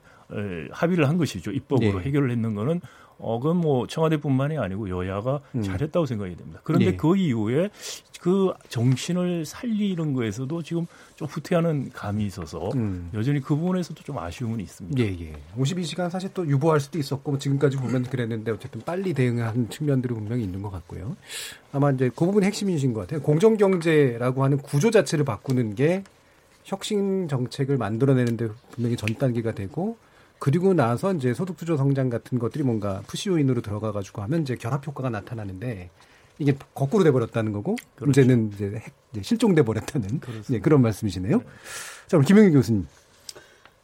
[0.71, 1.51] 합의를 한 것이죠.
[1.51, 2.05] 입법으로 예.
[2.05, 2.81] 해결을 했는 거는
[3.17, 5.61] 어, 그건 뭐 청와대뿐만이 아니고 여야가 음.
[5.61, 6.59] 잘했다고 생각이 됩니다.
[6.63, 6.95] 그런데 예.
[6.95, 7.69] 그 이후에
[8.23, 13.09] 그 정신을 살리는 거에서도 지금 좀 후퇴하는 감이 있어서 음.
[13.13, 15.03] 여전히 그 부분에서도 좀 아쉬움은 있습니다.
[15.03, 15.33] 예, 예.
[15.57, 20.43] 52시간 사실 또 유보할 수도 있었고 뭐 지금까지 보면 그랬는데 어쨌든 빨리 대응한 측면들이 분명히
[20.43, 21.17] 있는 것 같고요.
[21.73, 23.21] 아마 이제 그 부분이 핵심이신 것 같아요.
[23.21, 26.03] 공정경제라고 하는 구조 자체를 바꾸는 게
[26.63, 29.97] 혁신 정책을 만들어내는데 분명히 전 단계가 되고
[30.43, 35.09] 그리고 나서 이제 소득주도 성장 같은 것들이 뭔가 푸시 요인으로 들어가가지고 하면 이제 결합 효과가
[35.09, 35.89] 나타나는데
[36.37, 38.19] 이게 거꾸로 돼버렸다는 거고 그렇죠.
[38.19, 41.37] 문제는 이제 핵, 이제 실종돼 버렸다는 네, 그런 말씀이시네요.
[41.37, 41.43] 네.
[42.07, 42.85] 자, 그럼 김영희 교수님.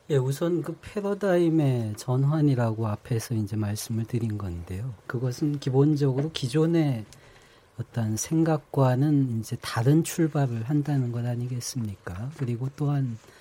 [0.10, 4.93] 예, 우선 그 패러다임의 전환이라고 앞에서 이제 말씀을 드린 건데요.
[5.08, 7.06] 그것은 기본적으로 기존의
[7.80, 12.32] 어떤 생각과는 이제 다른 출발을 한다는 것 아니겠습니까?
[12.36, 13.38] 그리고 또한 아,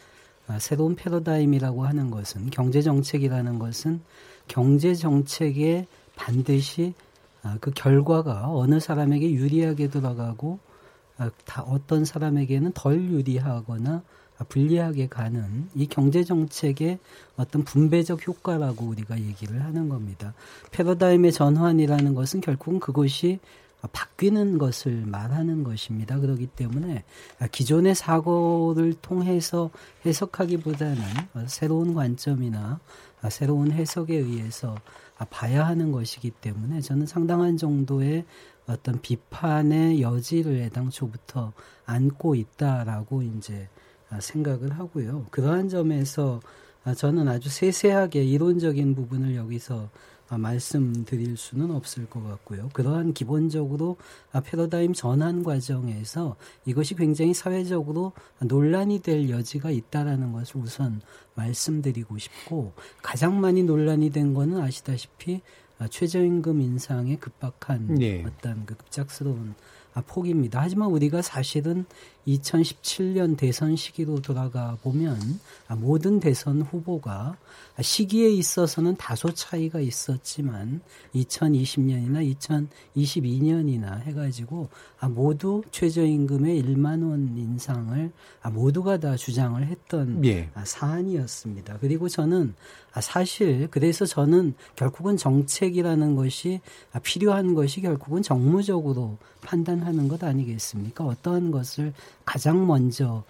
[0.59, 4.01] 새로운 패러다임이라고 하는 것은 경제 정책이라는 것은
[4.47, 6.95] 경제 정책에 반드시
[7.43, 10.59] 아, 그 결과가 어느 사람에게 유리하게 돌아가고
[11.19, 14.03] 아, 다 어떤 사람에게는 덜 유리하거나
[14.49, 16.99] 불리하게 가는 이 경제 정책의
[17.37, 20.33] 어떤 분배적 효과라고 우리가 얘기를 하는 겁니다.
[20.71, 23.41] 패러다임의 전환이라는 것은 결국은 그것이
[23.93, 26.19] 바뀌는 것을 말하는 것입니다.
[26.19, 27.05] 그렇기 때문에
[27.53, 29.71] 기존의 사고를 통해서
[30.05, 31.03] 해석하기보다는
[31.47, 32.81] 새로운 관점이나
[33.31, 34.77] 새로운 해석에 의해서
[35.31, 38.25] 봐야 하는 것이기 때문에 저는 상당한 정도의
[38.67, 41.53] 어떤 비판의 여지를 애당초부터
[41.87, 43.69] 안고 있다라고 이제
[44.19, 45.27] 생각을 하고요.
[45.31, 46.41] 그러한 점에서
[46.97, 49.91] 저는 아주 세세하게 이론적인 부분을 여기서
[50.31, 52.69] 말씀드릴 수는 없을 것 같고요.
[52.75, 53.97] 그러한 기본적으로
[54.45, 56.37] 패러다임 전환 과정에서
[56.67, 61.01] 이것이 굉장히 사회적으로 논란이 될 여지가 있다라는 것을 우선
[61.35, 65.41] 말씀드리고 싶고 가장 많이 논란이 된 거는 아시다시피
[65.89, 68.25] 최저임금 인상에 급박한 네.
[68.27, 69.55] 어떤 그 급작스러운
[70.07, 70.61] 폭입니다.
[70.61, 71.87] 하지만 우리가 사실은
[72.27, 75.41] 2017년 대선 시기로 돌아가 보면
[75.79, 77.37] 모든 대선 후보가
[77.81, 80.81] 시기에 있어서는 다소 차이가 있었지만
[81.15, 84.69] 2020년이나 2022년이나 해가지고
[85.11, 88.13] 모두 최저임금의 1만 원 인상을
[88.53, 90.51] 모두가 다 주장을 했던 예.
[90.65, 91.79] 사안이었습니다.
[91.81, 92.55] 그리고 저는
[93.01, 96.61] 사실 그래서 저는 결국은 정책이라는 것이
[97.05, 101.05] 필요한 것이 결국은 정무적으로 판단하는 것 아니겠습니까?
[101.05, 101.93] 어떠한 것을
[102.25, 103.25] 가장 먼저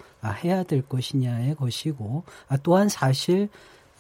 [0.45, 2.25] 해야 될 것이냐의 것이고
[2.63, 3.49] 또한 사실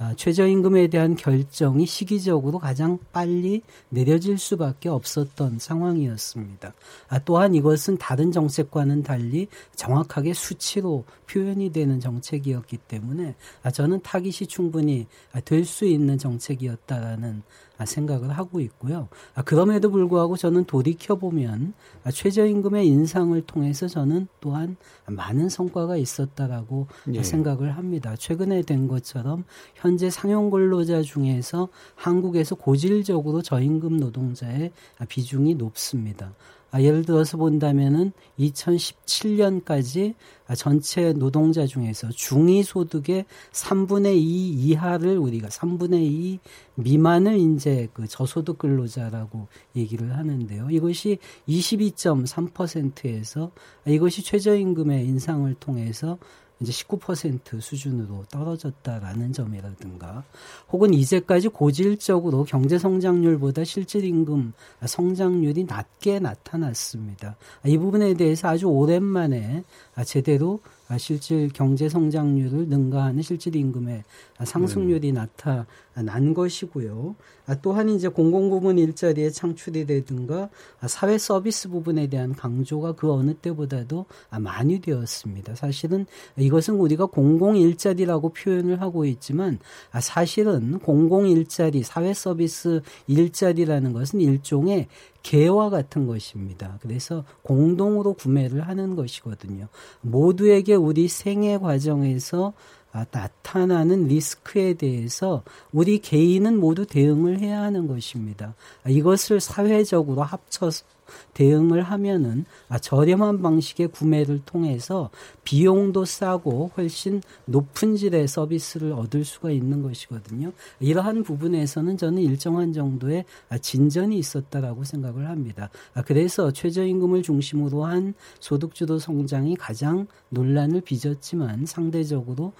[0.00, 6.72] 아, 최저임금에 대한 결정이 시기적으로 가장 빨리 내려질 수밖에 없었던 상황이었습니다.
[7.08, 14.46] 아, 또한 이것은 다른 정책과는 달리 정확하게 수치로 표현이 되는 정책이었기 때문에 아, 저는 타깃이
[14.46, 15.08] 충분히
[15.44, 17.42] 될 수 있는 정책이었다라는
[17.84, 19.08] 생각을 하고 있고요.
[19.44, 21.74] 그럼에도 불구하고 저는 돌이켜 보면
[22.12, 27.22] 최저임금의 인상을 통해서 저는 또한 많은 성과가 있었다라고 예.
[27.22, 28.14] 생각을 합니다.
[28.16, 34.72] 최근에 된 것처럼 현재 상용 근로자 중에서 한국에서 고질적으로 저임금 노동자의
[35.08, 36.32] 비중이 높습니다.
[36.70, 40.14] 아, 예를 들어서 본다면은 2017년까지
[40.54, 46.38] 전체 노동자 중에서 중위 소득의 3분의 2 이하를 우리가 3분의 2
[46.74, 50.68] 미만을 이제 그 저소득 근로자라고 얘기를 하는데요.
[50.70, 53.50] 이것이 22.3%에서
[53.86, 56.18] 이것이 최저임금의 인상을 통해서
[56.60, 60.24] 이제 19% 수준으로 떨어졌다라는 점이라든가
[60.70, 64.52] 혹은 이제까지 고질적으로 경제 성장률보다 실질 임금
[64.84, 67.36] 성장률이 낮게 나타났습니다.
[67.64, 69.62] 이 부분에 대해서 아주 오랜만에
[70.04, 70.60] 제대로
[70.96, 74.04] 실질 경제 성장률을 능가하는 실질 임금의
[74.42, 75.14] 상승률이 음.
[75.14, 77.14] 나타난 것이고요.
[77.60, 80.48] 또한 이제 공공부문 일자리의 창출이라든가
[80.86, 84.06] 사회 서비스 부분에 대한 강조가 그 어느 때보다도
[84.40, 85.54] 많이 되었습니다.
[85.54, 89.58] 사실은 이것은 우리가 공공 일자리라고 표현을 하고 있지만
[90.00, 94.88] 사실은 공공 일자리, 사회 서비스 일자리라는 것은 일종의
[95.28, 96.78] 개와 같은 것입니다.
[96.80, 99.68] 그래서 공동으로 구매를 하는 것이거든요.
[100.00, 102.54] 모두에게 우리 생애 과정에서
[102.92, 108.54] 아, 나타나는 리스크에 대해서 우리 개인은 모두 대응을 해야 하는 것입니다.
[108.88, 110.86] 이것을 사회적으로 합쳐서
[111.34, 115.10] 대응을 하면은 아, 저렴한 방식의 구매를 통해서
[115.44, 120.52] 비용도 싸고 훨씬 높은 질의 서비스를 얻을 수가 있는 것이거든요.
[120.80, 125.70] 이러한 부분에서는 저는 일정한 정도의 아, 진전이 있었다라고 생각을 합니다.
[125.94, 132.52] 아, 그래서 최저임금을 중심으로 한 소득주도 성장이 가장 논란을 빚었지만 상대적으로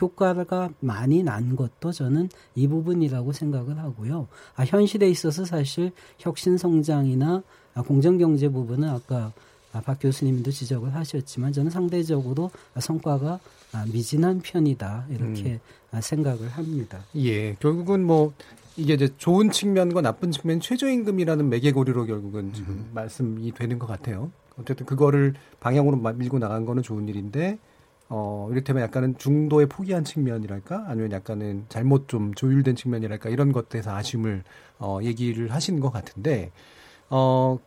[0.00, 4.28] 효과가 많이 난 것도 저는 이 부분이라고 생각을 하고요.
[4.66, 7.42] 현실에 있어서 사실 혁신 성장이나 아,
[7.82, 9.32] 공정경제 부분은 아까
[9.72, 13.40] 아, 박 교수님도 지적을 하셨지만 저는 상대적으로 성과가
[13.72, 15.60] 아, 미진한 편이다 이렇게
[15.92, 16.00] 음.
[16.00, 17.00] 생각을 합니다.
[17.16, 18.32] 예, 결국은 뭐
[18.76, 22.90] 이게 이제 좋은 측면과 나쁜 측면 최저임금이라는 매개고리로 결국은 지금 음.
[22.94, 24.30] 말씀이 되는 것 같아요.
[24.58, 27.58] 어쨌든 그거를 방향으로 밀고 나간 거는 좋은 일인데
[28.08, 30.84] 어, 이를테면 약간은 중도에 포기한 측면이랄까?
[30.86, 33.30] 아니면 약간은 잘못 좀 조율된 측면이랄까?
[33.30, 34.44] 이런 것들에서 아쉬움을,
[34.78, 36.52] 어, 얘기를 하시는 것 같은데,
[37.10, 37.58] 어,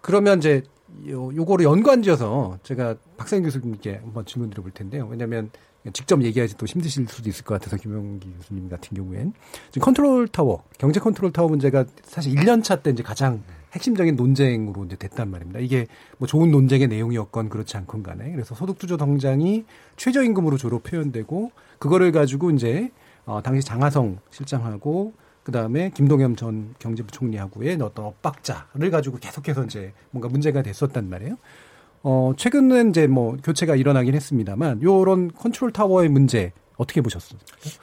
[0.00, 0.62] 그러면 이제
[1.08, 5.06] 요, 요거를 연관지어서 제가 박사님 교수님께 한번 질문 드려볼 텐데요.
[5.10, 5.50] 왜냐하면
[5.92, 9.32] 직접 얘기하지 또 힘드실 수도 있을 것 같아서 김영기 교수님 같은 경우엔
[9.72, 14.84] 지금 컨트롤 타워 경제 컨트롤 타워 문제가 사실 1년 차 때 이제 가장 핵심적인 논쟁으로
[14.84, 15.58] 이제 됐단 말입니다.
[15.58, 15.86] 이게
[16.18, 19.64] 뭐 좋은 논쟁의 내용이었건 그렇지 않건 간에 그래서 소득주도 성장이
[19.96, 22.90] 최저임금으로 주로 표현되고 그거를 가지고 이제
[23.24, 30.28] 어 당시 장하성 실장하고 그 다음에 김동연 전 경제부총리하고의 어떤 엇박자를 가지고 계속해서 이제 뭔가
[30.28, 31.36] 문제가 됐었단 말이에요.
[32.04, 37.38] 어, 최근은 이제 뭐 교체가 일어나긴 했습니다만 요런 컨트롤 타워의 문제 어떻게 보셨어요?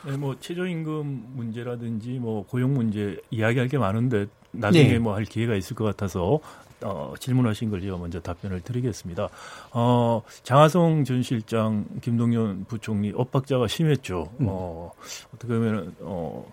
[0.05, 4.99] 네, 뭐 최저임금 문제라든지 뭐 고용 문제 이야기할 게 많은데 나중에 네.
[4.99, 6.39] 뭐할 기회가 있을 것 같아서
[6.81, 9.29] 어, 질문하신 걸 제가 먼저 답변을 드리겠습니다.
[9.71, 14.29] 어, 장하성 전 실장, 김동연 부총리 엇박자가 심했죠.
[14.39, 14.45] 음.
[14.49, 14.91] 어,
[15.33, 16.45] 어떻게 보면 어,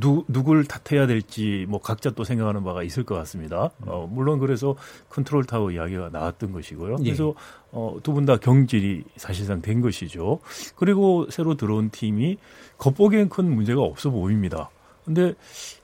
[0.00, 3.70] 누, 누굴 탓해야 될지 뭐 각자 또 생각하는 바가 있을 것 같습니다.
[3.86, 4.76] 어, 물론 그래서
[5.08, 6.96] 컨트롤 타워 이야기가 나왔던 것이고요.
[7.00, 7.04] 예.
[7.04, 7.34] 그래서
[7.72, 10.40] 어, 두 분 다 경질이 사실상 된 것이죠.
[10.76, 12.38] 그리고 새로 들어온 팀이
[12.78, 14.70] 겉보기엔 큰 문제가 없어 보입니다.
[15.04, 15.34] 근데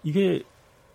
[0.02, 0.42] 이게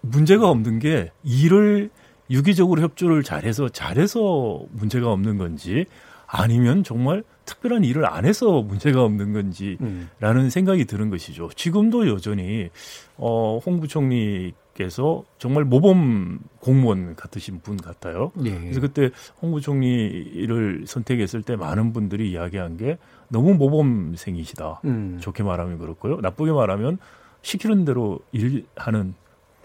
[0.02, 1.90] 문제가 없는 게 일을
[2.30, 5.86] 유기적으로 협조를 잘해서 잘해서 문제가 없는 건지
[6.28, 10.50] 아니면 정말 특별한 일을 안 해서 문제가 없는 건지라는 음.
[10.50, 11.50] 생각이 드는 것이죠.
[11.56, 12.70] 지금도 여전히
[13.18, 18.32] 어, 홍 부총리께서 정말 모범 공무원 같으신 분 같아요.
[18.44, 18.60] 예.
[18.60, 22.98] 그래서 그때 홍 부총리를 선택했을 때 많은 분들이 이야기한 게
[23.30, 24.82] 너무 모범생이시다.
[24.86, 25.18] 음.
[25.22, 26.18] 좋게 말하면 그렇고요.
[26.22, 26.98] 나쁘게 말하면
[27.42, 29.14] 시키는 대로 일하는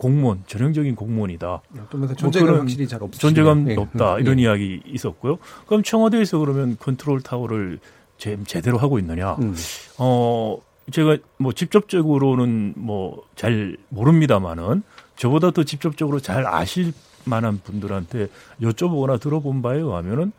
[0.00, 1.60] 공무원, 전형적인 공무원이다.
[1.90, 3.12] 또 존재감 뭐 확실히 잘 없.
[3.12, 3.76] 존재감 네.
[3.76, 4.42] 없다 이런 네.
[4.42, 5.36] 이야기 있었고요.
[5.66, 7.78] 그럼 청와대에서 그러면 컨트롤 타워를
[8.16, 9.34] 제, 제대로 하고 있느냐?
[9.34, 9.54] 음.
[9.98, 10.56] 어
[10.90, 14.82] 제가 뭐 직접적으로는 뭐 잘 모릅니다만은
[15.16, 16.92] 저보다 더 직접적으로 잘 아실
[17.24, 18.28] 만한 분들한테
[18.62, 20.32] 여쭤보거나 들어본 바에 의하면은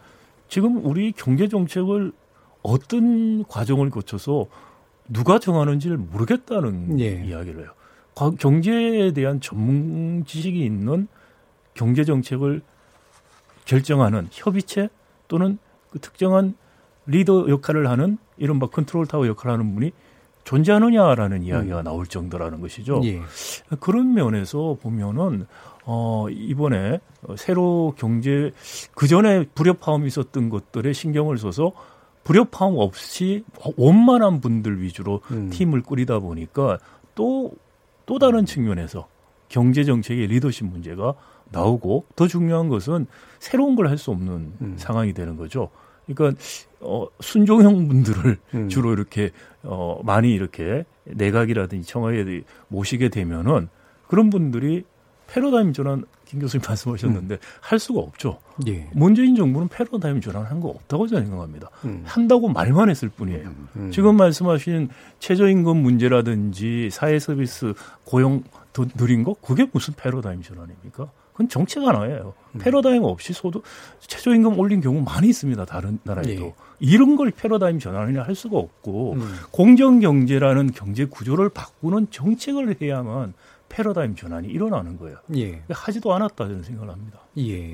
[0.50, 2.12] 지금 우리 경제 정책을
[2.64, 4.48] 어떤 과정을 거쳐서
[5.08, 7.24] 누가 정하는지를 모르겠다는 예.
[7.26, 7.72] 이야기를 해요.
[8.16, 11.08] 경제에 대한 전문 지식이 있는
[11.74, 12.62] 경제 정책을
[13.66, 14.90] 결정하는 협의체
[15.28, 15.58] 또는
[15.90, 16.56] 그 특정한
[17.06, 19.92] 리더 역할을 하는 이른바 컨트롤 타워 역할을 하는 분이
[20.44, 21.84] 존재하느냐라는 이야기가 음.
[21.84, 23.02] 나올 정도라는 것이죠.
[23.06, 23.22] 예.
[23.80, 25.46] 그런 면에서 보면은
[25.86, 27.00] 어 이번에
[27.38, 28.52] 새로 경제
[28.96, 31.72] 그 전에 불협화음이 있었던 것들에 신경을 써서
[32.24, 33.44] 불협화음 없이
[33.78, 35.50] 원만한 분들 위주로 음.
[35.52, 36.80] 팀을 꾸리다 보니까
[37.16, 37.52] 또
[38.06, 39.08] 또 다른 측면에서
[39.50, 41.14] 경제 정책의 리더십 문제가
[41.52, 43.08] 나오고 더 중요한 것은
[43.40, 44.74] 새로운 걸 할 수 없는 음.
[44.78, 45.70] 상황이 되는 거죠.
[46.08, 46.40] 그러니까
[46.80, 48.70] 어 순종형 분들을 음.
[48.70, 49.32] 주로 이렇게
[49.64, 53.70] 어 많이 이렇게 내각이라든지 청와대에 모시게 되면은
[54.08, 54.84] 그런 분들이
[55.28, 57.40] 패러다임 전환 김 교수님 말씀하셨는데 음.
[57.60, 58.40] 할 수가 없죠.
[58.66, 58.88] 예.
[58.94, 61.70] 문재인 정부는 패러다임 전환한 거 없다고 저는 생각합니다.
[61.84, 62.04] 음.
[62.06, 63.50] 한다고 말만 했을 뿐이에요.
[63.50, 63.68] 음.
[63.76, 63.92] 음.
[63.92, 64.88] 지금 말씀하신
[65.20, 67.74] 최저임금 문제라든지 사회 서비스
[68.06, 71.12] 고용 더 느린 거 그게 무슨 패러다임 전환입니까?
[71.34, 72.34] 그건 정책 하나예요.
[72.56, 72.60] 음.
[72.60, 73.64] 패러다임 없이 소득
[74.00, 75.66] 최저임금 올린 경우 많이 있습니다.
[75.66, 76.54] 다른 나라에도 예.
[76.80, 79.34] 이런 걸 패러다임 전환이나 할 수가 없고 음.
[79.52, 83.34] 공정 경제라는 경제 구조를 바꾸는 정책을 해야만
[83.72, 85.18] 패러다임 전환이 일어나는 거예요.
[85.36, 85.62] 예.
[85.70, 87.20] 하지도 않았다 저는 생각을 합니다.
[87.38, 87.74] 예.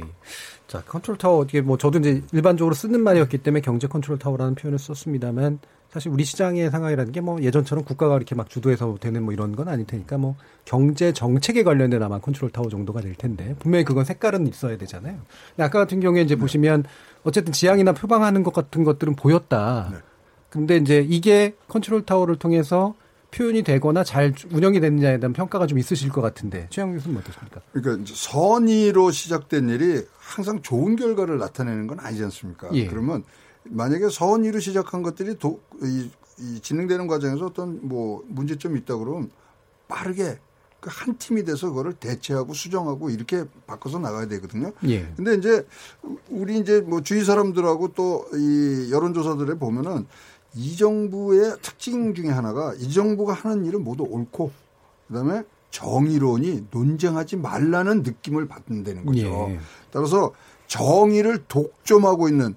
[0.68, 4.78] 자, 컨트롤 타워 어떻게 뭐 저도 이제 일반적으로 쓰는 말이었기 때문에 경제 컨트롤 타워라는 표현을
[4.78, 9.56] 썼습니다만 사실 우리 시장의 상황이라는 게 뭐 예전처럼 국가가 이렇게 막 주도해서 되는 뭐 이런
[9.56, 14.06] 건 아닐 테니까 뭐 경제 정책에 관련된 아마 컨트롤 타워 정도가 될 텐데 분명히 그건
[14.06, 15.18] 색깔은 있어야 되잖아요.
[15.50, 16.40] 근데 아까 같은 경우에 이제 네.
[16.42, 16.84] 보시면
[17.24, 19.90] 어쨌든 지향이나 표방하는 것 같은 것들은 보였다.
[19.92, 19.98] 네.
[20.50, 22.94] 근데 이제 이게 컨트롤 타워를 통해서
[23.32, 27.62] 표현이 되거나 잘 운영이 되느냐에 대한 평가가 좀 있으실 것 같은데 최영 교수님 어떻습니까?
[27.74, 32.70] 그러니까 선의로 시작된 일이 항상 좋은 결과를 나타내는 건 아니지 않습니까?
[32.74, 32.88] 예.
[32.88, 33.24] 그러면
[33.64, 36.10] 만약에 선의로 시작한 것들이 도, 이,
[36.40, 39.30] 이 진행되는 과정에서 어떤 뭐 문제점이 있다 그러면
[39.88, 40.40] 빠르게
[40.80, 44.72] 그한 팀이 돼서 그거를 대체하고 수정하고 이렇게 바꿔서 나가야 되거든요.
[44.88, 45.12] 예.
[45.16, 45.66] 근데 이제
[46.30, 50.06] 우리 이제 뭐 주위 사람들하고 또 이 여론조사들에 보면은
[50.56, 54.52] 이 정부의 특징 중에 하나가 이 정부가 하는 일은 모두 옳고
[55.08, 59.48] 그다음에 정의론이 논쟁하지 말라는 느낌을 받는다는 거죠.
[59.50, 59.60] 예.
[59.92, 60.34] 따라서
[60.68, 62.56] 정의를 독점하고 있는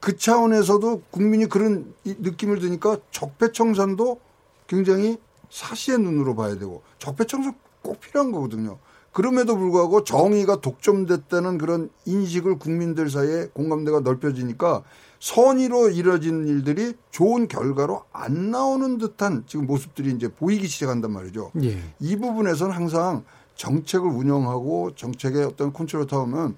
[0.00, 4.20] 그 차원에서도 국민이 그런 느낌을 드니까 적폐청산도
[4.66, 5.18] 굉장히
[5.50, 8.78] 사시의 눈으로 봐야 되고 적폐청산 꼭 필요한 거거든요.
[9.12, 14.82] 그럼에도 불구하고 정의가 독점됐다는 그런 인식을 국민들 사이에 공감대가 넓혀지니까
[15.22, 21.52] 선의로 이뤄진 일들이 좋은 결과로 안 나오는 듯한 지금 모습들이 이제 보이기 시작한단 말이죠.
[21.62, 21.78] 예.
[22.00, 23.22] 이 부분에서는 항상
[23.54, 26.56] 정책을 운영하고 정책의 어떤 컨트롤 타우면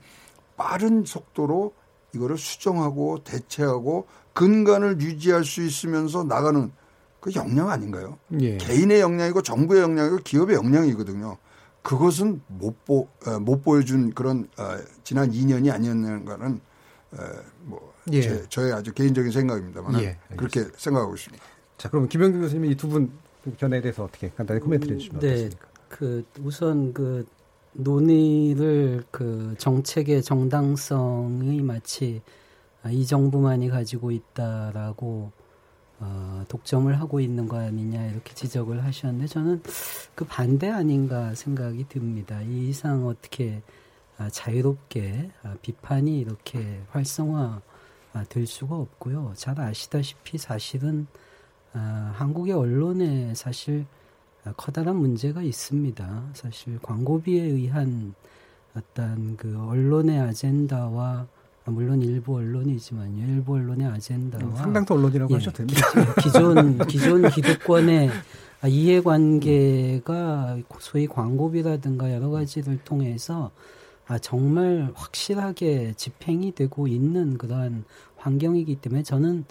[0.57, 1.75] 빠른 속도로
[2.15, 6.73] 이거를 수정하고 대체하고 근간을 유지할 수 있으면서 나가는
[7.21, 8.19] 그 역량 아닌가요?
[8.41, 8.57] 예.
[8.57, 11.37] 개인의 역량이고 정부의 역량이고 기업의 역량이거든요.
[11.83, 16.61] 그것은 못, 보, 어, 못 보여준 그런 어, 지난 2년이 아니었는가는
[17.13, 17.54] 어, 뭐
[18.13, 18.23] 예.
[18.23, 21.45] 제, 저의 아주 개인적인 생각입니다만 예, 그렇게 생각하고 있습니다.
[21.79, 23.13] 자, 그럼 김영규 교수님이 이두 분
[23.59, 25.69] 견해에 대해서 어떻게 간단히 코멘트를 해주시면 네, 어떻습니까?
[25.89, 27.27] 그 우선 그
[27.73, 32.23] 논의를 그 정책의 정당성이 마치
[32.91, 35.33] 이 정부만이 가지고 있다라고
[36.01, 39.63] 어, 독점을 하고 있는 거 아니냐 이렇게 지적을 하셨는데 저는
[40.15, 42.43] 그 반대 아닌가 생각이 듭니다.
[42.43, 43.63] 이 이상 어떻게
[44.19, 47.63] 아, 자유롭게 아, 비판이 이렇게 활성화 아,
[48.29, 49.33] 될 수가 없고요.
[49.35, 51.07] 잘 아시다시피 사실은
[51.73, 53.87] 아, 한국의 언론에 사실
[54.57, 56.23] 커다란 문제가 있습니다.
[56.35, 58.15] 사실 광고비에 의한
[58.77, 61.27] 어떤 그 언론의 아젠다와
[61.67, 63.27] 물론 일부 언론이지만요.
[63.27, 65.81] 일부 언론의 아젠다와 상당수 언론이라고 예, 하셔도 됩니다.
[66.21, 68.11] 기존 기존 기득권의
[68.67, 73.51] 이해관계가 소위 광고비라든가 여러 가지를 통해서
[74.07, 77.85] 아, 정말 확실하게 집행이 되고 있는 그러한
[78.17, 79.45] 환경이기 때문에 저는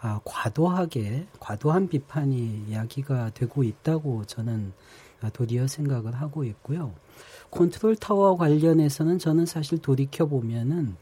[0.00, 4.72] 아, 과도하게 과도한 비판이 야기가 되고 있다고 저는
[5.32, 6.92] 도리어 생각을 하고 있고요.
[7.50, 10.96] 컨트롤 타워 관련해서는 저는 사실 돌이켜 보면은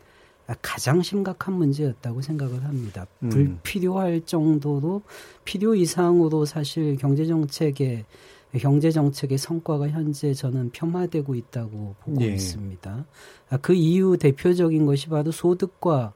[0.63, 3.07] 가장 심각한 문제였다고 생각을 합니다.
[3.23, 3.31] 음.
[3.31, 5.03] 불필요할 정도로
[5.45, 8.05] 필요 이상으로 사실 경제 정책의
[8.59, 12.35] 경제 정책의 성과가 현재 저는 폄하되고 있다고 보고 예.
[12.35, 13.05] 있습니다.
[13.61, 16.13] 그 이유 대표적인 것이 바로 소득과 아,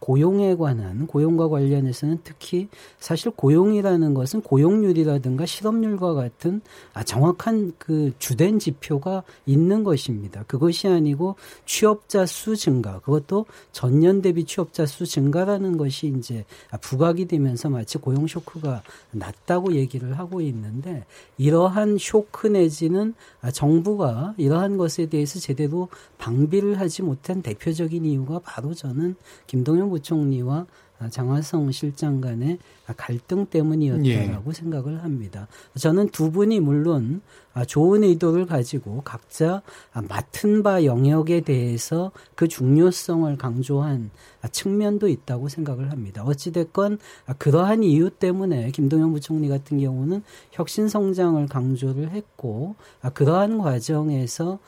[0.00, 6.60] 고용에 관한 고용과 관련해서는 특히 사실 고용이라는 것은 고용률이라든가 실업률과 같은
[6.94, 10.42] 아, 정확한 그 주된 지표가 있는 것입니다.
[10.48, 16.44] 그것이 아니고 취업자 수 증가 그것도 전년 대비 취업자 수 증가라는 것이 이제
[16.80, 21.04] 부각이 되면서 마치 고용 쇼크가 났다고 얘기를 하고 있는데
[21.36, 25.88] 이러한 쇼크 내지는 아, 정부가 이러한 것에 대해서 제대로
[26.18, 29.14] 방비를 하지 못한 대표적인 이유가 바로 저는
[29.46, 30.66] 김 김동연 부총리와
[31.10, 32.58] 장화성 실장 간의
[32.96, 34.52] 갈등 때문이었다라고 예.
[34.52, 35.46] 생각을 합니다.
[35.78, 37.20] 저는 두 분이 물론
[37.66, 39.62] 좋은 의도를 가지고 각자
[40.08, 44.10] 맡은 바 영역에 대해서 그 중요성을 강조한
[44.50, 46.24] 측면도 있다고 생각을 합니다.
[46.24, 46.98] 어찌됐건
[47.36, 52.74] 그러한 이유 때문에 김동연 부총리 같은 경우는 혁신 성장을 강조를 했고
[53.12, 54.58] 그러한 과정에서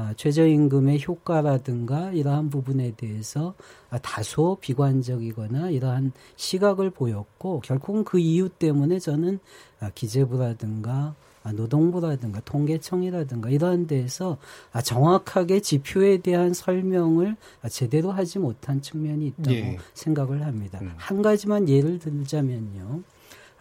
[0.00, 3.54] 아, 최저임금의 효과라든가 이러한 부분에 대해서
[3.90, 9.40] 아, 다소 비관적이거나 이러한 시각을 보였고 결국은 그 이유 때문에 저는
[9.78, 11.14] 아, 기재부라든가
[11.54, 14.38] 노동부라든가 통계청이라든가 이러한 데에서
[14.84, 17.36] 정확하게 지표에 대한 설명을
[17.70, 19.78] 제대로 하지 못한 측면이 있다고 예.
[19.94, 20.78] 생각을 합니다.
[20.82, 20.92] 음.
[20.96, 23.02] 한 가지만 예를 들자면요.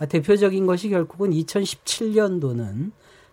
[0.10, 2.92] 대표적인 것이 결국은 2017년도는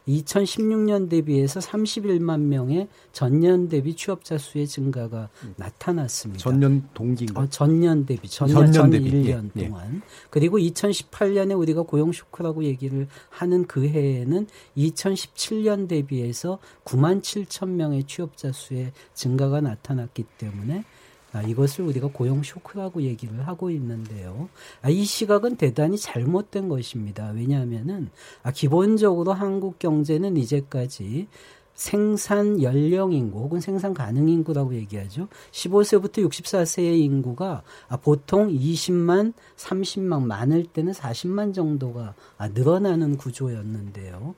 [0.08, 5.54] 2016년 대비해서 31만 명의 전년 대비 취업자 수의 증가가 음.
[5.56, 6.42] 나타났습니다.
[6.42, 7.40] 전년 동기인가?
[7.40, 9.66] 어, 전년 대비 전년, 전년 대비 1년 예.
[9.66, 9.96] 동안.
[9.96, 10.00] 예.
[10.30, 18.52] 그리고 2018년에 우리가 고용 쇼크라고 얘기를 하는 그 해에는 2017년 대비해서 9만 7천 명의 취업자
[18.52, 20.95] 수의 증가가 나타났기 때문에 아,
[21.42, 24.48] 이것을 우리가 고용 쇼크라고 얘기를 하고 있는데요.
[24.82, 27.30] 아, 이 시각은 대단히 잘못된 것입니다.
[27.34, 28.10] 왜냐하면은
[28.42, 31.28] 아, 기본적으로 한국 경제는 이제까지
[31.76, 35.28] 생산 연령 인구 혹은 생산 가능 인구라고 얘기하죠.
[35.52, 37.62] 15세부터 64세의 인구가
[38.02, 42.14] 보통 20만, 30만, 많을 때는 40만 정도가
[42.54, 44.34] 늘어나는 구조였는데요.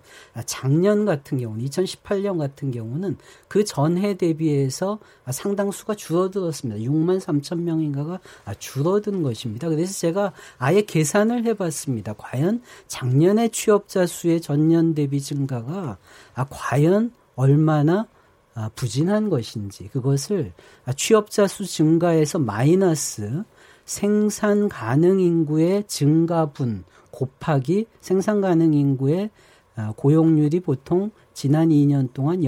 [0.46, 4.98] 작년 같은 경우는 2018년 같은 경우는 그 전해 대비해서
[5.31, 6.81] 상당수가 줄어들었습니다.
[6.83, 8.18] 6만 3천 명인가가
[8.59, 9.68] 줄어든 것입니다.
[9.68, 12.14] 그래서 제가 아예 계산을 해봤습니다.
[12.14, 15.98] 과연 작년에 취업자 수의 전년 대비 증가가
[16.44, 18.07] 과연 얼마나
[18.55, 20.53] 아, 부진한 것인지 그것을
[20.96, 23.44] 취업자 수 증가에서 마이너스
[23.85, 29.31] 생산 가능 인구의 증가분 곱하기 생산 가능 인구의
[29.77, 32.42] 아, 고용률이 보통 지난 2년 동안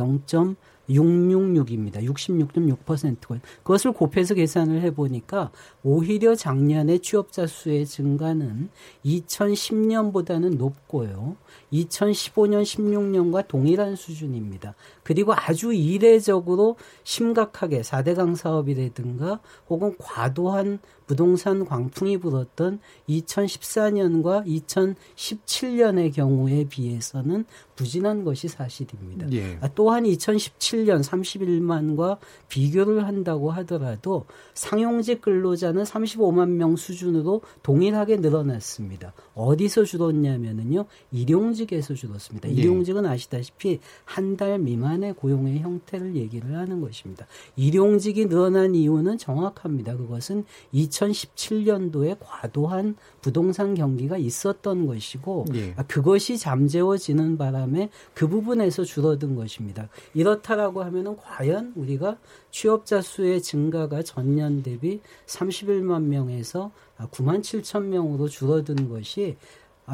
[0.90, 2.04] 666입니다.
[2.04, 5.50] 66.6%고 그것을 곱해서 계산을 해보니까
[5.82, 8.68] 오히려 작년에 취업자 수의 증가는
[9.04, 11.36] 2010년보다는 높고요.
[11.72, 14.74] 2015년, 16년과 동일한 수준입니다.
[15.02, 27.46] 그리고 아주 이례적으로 심각하게 4대강 사업이라든가 혹은 과도한 부동산 광풍이 불었던 2014년과 2017년의 경우에 비해서는
[27.74, 29.32] 부진한 것이 사실입니다.
[29.32, 29.58] 예.
[29.60, 32.18] 아, 또한 2017년 31만과
[32.48, 39.12] 비교를 한다고 하더라도 상용직 근로자는 35만 명 수준으로 동일하게 늘어났습니다.
[39.34, 42.50] 어디서 줄었냐면은요, 일용직에서 줄었습니다.
[42.50, 42.52] 예.
[42.52, 47.26] 일용직은 아시다시피 한 달 미만의 고용의 형태를 얘기를 하는 것입니다.
[47.56, 49.96] 일용직이 늘어난 이유는 정확합니다.
[49.96, 50.44] 그것은
[51.08, 55.74] 2017년도에 과도한 부동산 경기가 있었던 것이고 예.
[55.88, 59.88] 그것이 잠재워지는 바람에 그 부분에서 줄어든 것입니다.
[60.14, 62.18] 이렇다라고 하면은 과연 우리가
[62.50, 69.36] 취업자 수의 증가가 전년 대비 31만 명에서 9만 7천 명으로 줄어든 것이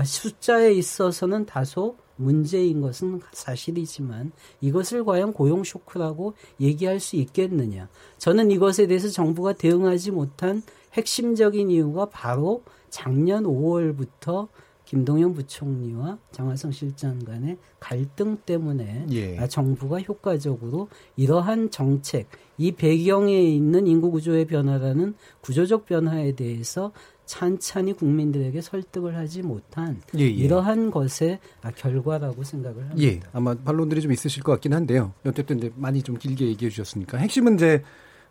[0.05, 7.89] 숫자에 있어서는 다소 문제인 것은 사실이지만 이것을 과연 고용 쇼크라고 얘기할 수 있겠느냐.
[8.19, 10.63] 저는 이것에 대해서 정부가 대응하지 못한
[10.95, 14.49] 핵심적인 이유가 바로 작년 5월부터
[14.87, 19.37] 김동연 부총리와 장화성 실장 간의 갈등 때문에 예.
[19.39, 26.93] 아, 정부가 효과적으로 이러한 정책, 이 배경에 있는 인구 구조의 변화라는 구조적 변화에 대해서
[27.27, 30.27] 찬찬히 국민들에게 설득을 하지 못한 예, 예.
[30.29, 31.41] 이러한 것의
[31.77, 33.03] 결과라고 생각을 합니다.
[33.03, 35.13] 예, 아마 반론들이 좀 있으실 것 같긴 한데요.
[35.27, 37.83] 어쨌든 이제 많이 좀 길게 얘기해 주셨으니까 핵심은 이제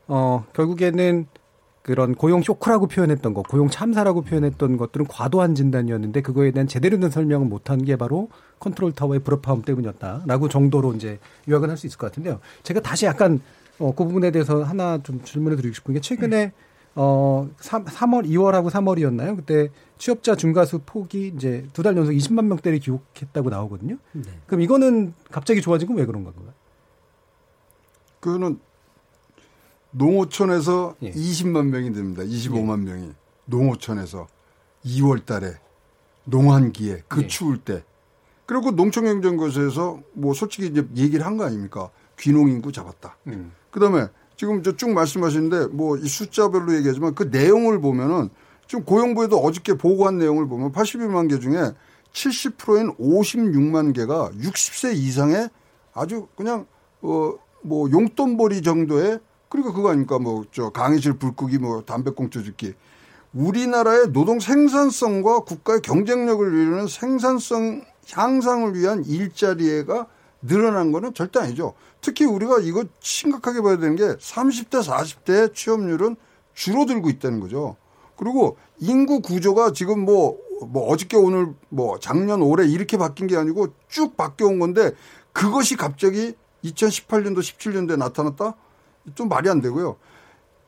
[0.08, 1.28] 어 결국에는
[1.82, 7.12] 그런 고용 쇼크라고 표현했던 것, 고용 참사라고 표현했던 것들은 과도한 진단이었는데 그거에 대한 제대로 된
[7.12, 8.30] 설명을 못한 게 바로
[8.60, 12.39] 컨트롤 타워의 불협화음 때문이었다라고 정도로 이제 요약은 할 수 있을 것 같은데요.
[12.64, 13.39] 제가 다시 약간
[13.78, 16.54] 어, 그 부분에 대해서 하나 좀 질문을 드리고 싶은 게 최근에
[16.96, 19.36] 어 3, 3월 2월하고 3월이었나요?
[19.36, 23.98] 그때 취업자 중과수 폭이 이제 두 달 연속 20만 명대를 기록했다고 나오거든요.
[24.14, 24.24] 네.
[24.48, 26.54] 그럼 이거는 갑자기 좋아진 건 왜 그런 건가요?
[28.22, 28.60] 그거는
[29.91, 31.12] 농어촌에서 예.
[31.12, 32.24] 20만 명이 됩니다.
[32.24, 32.91] 25만 예.
[32.93, 33.12] 명이
[33.46, 34.28] 농어촌에서
[34.86, 35.54] 2월 달에
[36.26, 37.28] 농한기에 그 예.
[37.28, 37.84] 추울 때
[38.46, 41.89] 그리고 농촌경쟁고시에서 뭐 솔직히 이제 얘기를 한 거 아닙니까?
[42.20, 43.18] 귀농 인구 잡았다.
[43.28, 43.52] 음.
[43.72, 48.30] 그 다음에 지금 저 쭉 말씀하시는데 뭐 이 숫자별로 얘기하지만 그 내용을 보면은
[48.68, 51.72] 지금 고용부에도 어저께 보고한 내용을 보면 81만 개 중에
[52.14, 55.50] 70%인 56만 개가 60세 이상의
[55.94, 56.66] 아주 그냥
[57.02, 59.20] 어 뭐 용돈벌이 정도의
[59.50, 60.20] 그러니까 그거 아닙니까?
[60.20, 62.76] 뭐 저 강의실 불 끄기 뭐 담배꽁초 줍기.
[63.34, 70.06] 우리나라의 노동 생산성과 국가의 경쟁력을 위하는 생산성 향상을 위한 일자리가
[70.48, 71.74] 늘어난 거는 절대 아니죠.
[72.02, 76.16] 특히 우리가 이거 심각하게 봐야 되는 게 30대 40대 취업률은
[76.54, 77.76] 줄어들고 있다는 거죠.
[78.16, 83.68] 그리고 인구 구조가 지금 뭐, 뭐 어저께 오늘 뭐 작년 올해 이렇게 바뀐 게 아니고
[83.88, 84.91] 쭉 바뀌어온 건데
[85.34, 86.34] 그것이 갑자기
[86.64, 88.56] 2018년도 17년도에 나타났다?
[89.14, 89.98] 좀 말이 안 되고요.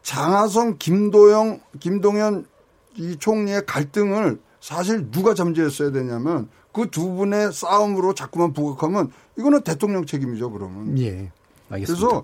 [0.04, 2.46] 장하성, 김도영, 김동연
[2.96, 10.06] 이 총리의 갈등을 사실 누가 잠재했어야 되냐면 그 두 분의 싸움으로 자꾸만 부각하면 이거는 대통령
[10.06, 10.98] 책임이죠, 그러면.
[11.00, 11.32] 예.
[11.70, 12.08] 알겠습니다.
[12.08, 12.24] 그래서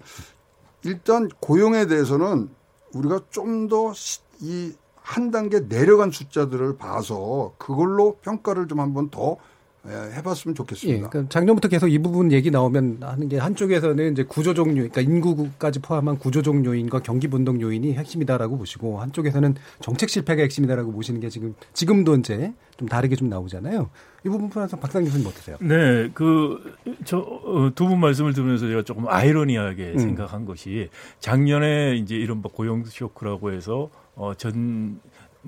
[0.84, 2.50] 일단 고용에 대해서는
[2.94, 3.94] 우리가 좀 더
[4.42, 4.74] 이
[5.04, 9.38] 한 단계 내려간 숫자들을 봐서 그걸로 평가를 좀 한번 더
[9.86, 10.98] 예, 해봤으면 좋겠습니다.
[10.98, 15.02] 예, 그러니까 작년부터 계속 이 부분 얘기 나오면 하는 게 한쪽에서는 이제 구조적 요인, 그러니까
[15.02, 21.28] 인구까지 포함한 구조적 요인과 경기 분동 요인이 핵심이다라고 보시고 한쪽에서는 정책 실패가 핵심이다라고 보시는 게
[21.28, 23.90] 지금 지금도 이제 좀 다르게 좀 나오잖아요.
[24.26, 25.56] 이 부분 풀어서 박상 교수님 어떠세요?
[25.62, 26.62] 네, 그
[27.06, 29.98] 저 두분 어, 말씀을 들으면서 제가 조금 아이러니하게 음.
[30.00, 35.00] 생각한 것이 작년에 이제 이런 뭐 고용 쇼크라고 해서 어전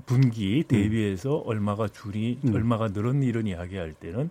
[0.06, 1.48] 분기 대비해서 음.
[1.48, 2.56] 얼마가 줄이 음.
[2.56, 4.30] 얼마가 늘었니 이런 이야기할 때는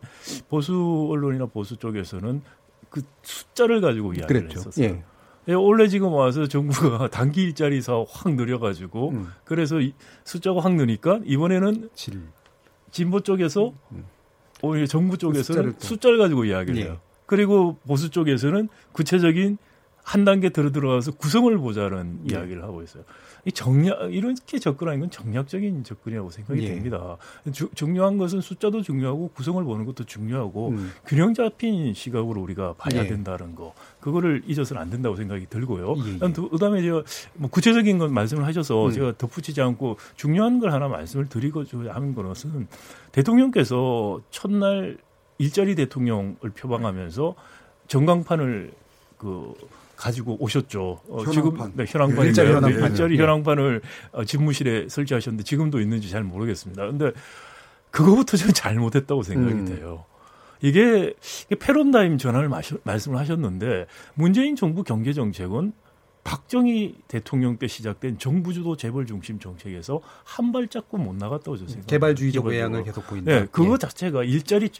[0.48, 2.40] 보수 언론이나 보수 쪽에서는
[2.88, 4.60] 그 숫자를 가지고 이야기를 그랬죠.
[4.60, 4.86] 했었어요.
[4.86, 5.02] 예.
[5.48, 9.28] 예, 원래 지금 와서 정부가 단기 일자리 사업 확 늘려가지고 음.
[9.44, 9.76] 그래서
[10.24, 12.22] 숫자가 확 느니까 이번에는 질.
[12.94, 14.04] 진보 쪽에서 음.
[14.62, 16.84] 오히려 정부 쪽에서는 숫자를, 숫자를, 가지고 이야기를 예.
[16.84, 17.00] 해요.
[17.26, 19.58] 그리고 보수 쪽에서는 구체적인
[20.04, 22.34] 한 단계 들어 들어가서 구성을 보자는 예.
[22.34, 23.02] 이야기를 하고 있어요.
[23.46, 26.68] 이 정략 이렇게 접근하는 건 정략적인 접근이라고 생각이 예.
[26.68, 27.16] 됩니다.
[27.52, 30.92] 주, 중요한 것은 숫자도 중요하고 구성을 보는 것도 중요하고 음.
[31.04, 33.08] 균형 잡힌 시각으로 우리가 봐야 예.
[33.08, 33.74] 된다는 거
[34.04, 35.94] 그거를 잊어서는 안 된다고 생각이 들고요.
[35.96, 36.12] 예.
[36.12, 36.32] 예.
[36.50, 37.02] 그다음에 제가
[37.36, 38.92] 뭐 구체적인 건 말씀을 하셔서 음.
[38.92, 42.68] 제가 덧붙이지 않고 중요한 걸 하나 말씀을 드리고 하는 것은
[43.12, 44.98] 대통령께서 첫날
[45.38, 47.34] 일자리 대통령을 표방하면서
[47.88, 48.72] 전광판을
[49.16, 49.54] 그
[49.96, 51.00] 가지고 오셨죠.
[51.08, 53.80] 어, 지금 네, 현황판 일자리 현황판 일자리 현황판을
[54.12, 56.88] 어, 집무실에 설치하셨는데 지금도 있는지 잘 모르겠습니다.
[56.88, 57.10] 근데
[57.90, 59.64] 그거부터 저는 잘못했다고 생각이 음.
[59.64, 60.04] 돼요.
[60.64, 61.12] 이게
[61.58, 65.74] 패런다임 전환을 마시, 말씀을 하셨는데 문재인 정부 경제 정책은
[66.24, 71.86] 박정희 대통령 때 시작된 정부주도 재벌 중심 정책에서 한 발짝도 못 나갔다고 저는 생각합니다.
[71.90, 73.30] 개발주의적 외양을 계속 보인다.
[73.30, 73.78] 네, 그거 예.
[73.78, 74.70] 자체가 일자리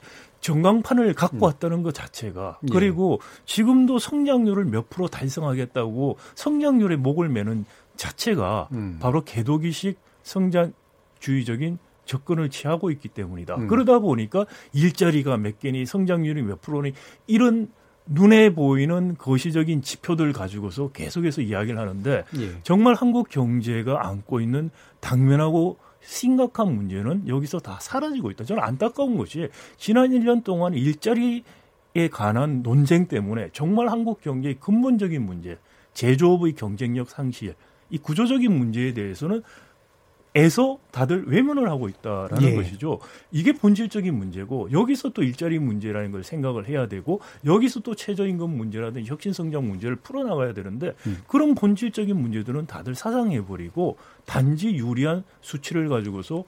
[0.41, 1.43] 전광판을 갖고 음.
[1.43, 2.67] 왔다는 것 자체가 예.
[2.73, 7.67] 그리고 지금도 성장률을 몇 프로 달성하겠다고 성장률에 목을 매는
[7.97, 8.97] 자체가 음.
[9.03, 13.57] 바로 개도기식 성장주의적인 접근을 취하고 있기 때문이다.
[13.57, 13.67] 음.
[13.69, 16.93] 그러다 보니까 일자리가 몇 개니 성장률이 몇 프로니
[17.27, 17.69] 이런
[18.07, 22.51] 눈에 보이는 거시적인 지표들 가지고서 계속해서 이야기를 하는데 예.
[22.63, 28.45] 정말 한국 경제가 안고 있는 당면하고 심각한 문제는 여기서 다 사라지고 있다.
[28.45, 29.49] 저는 안타까운 것이
[29.79, 31.43] 지난 1년 동안 일자리에
[32.13, 35.59] 관한 논쟁 때문에 정말 한국 경제의 근본적인 문제,
[35.95, 37.55] 제조업의 경쟁력 상실,
[37.89, 39.43] 이 구조적인 문제에 대해서는
[40.37, 42.55] 에서 다들 외면을 하고 있다라는 예.
[42.57, 42.99] 것이죠.
[43.31, 49.09] 이게 본질적인 문제고 여기서 또 일자리 문제라는 걸 생각을 해야 되고 여기서 또 최저임금 문제라든지
[49.09, 51.23] 혁신성장 문제를 풀어나가야 되는데 음.
[51.29, 56.45] 그런 본질적인 문제들은 다들 사상해버리고 단지 유리한 수치를 가지고서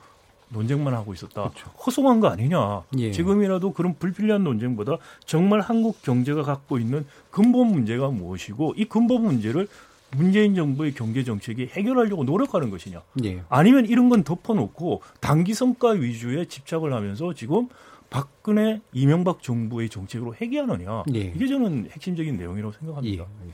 [0.49, 1.51] 논쟁만 하고 있었다.
[1.51, 1.71] 그렇죠.
[1.87, 2.83] 허송한 거 아니냐.
[2.99, 3.13] 예.
[3.13, 9.69] 지금이라도 그런 불필요한 논쟁보다 정말 한국 경제가 갖고 있는 근본 문제가 무엇이고 이 근본 문제를
[10.17, 13.03] 문재인 정부의 경제 정책이 해결하려고 노력하는 것이냐?
[13.25, 13.43] 예.
[13.49, 17.69] 아니면 이런 건 덮어놓고 단기 성과 위주에 집착을 하면서 지금
[18.17, 21.05] 박근혜 이명박 정부의 정책으로 해결하느냐?
[21.15, 21.19] 예.
[21.19, 23.25] 이게 저는 핵심적인 내용이라고 생각합니다.
[23.25, 23.53] 예.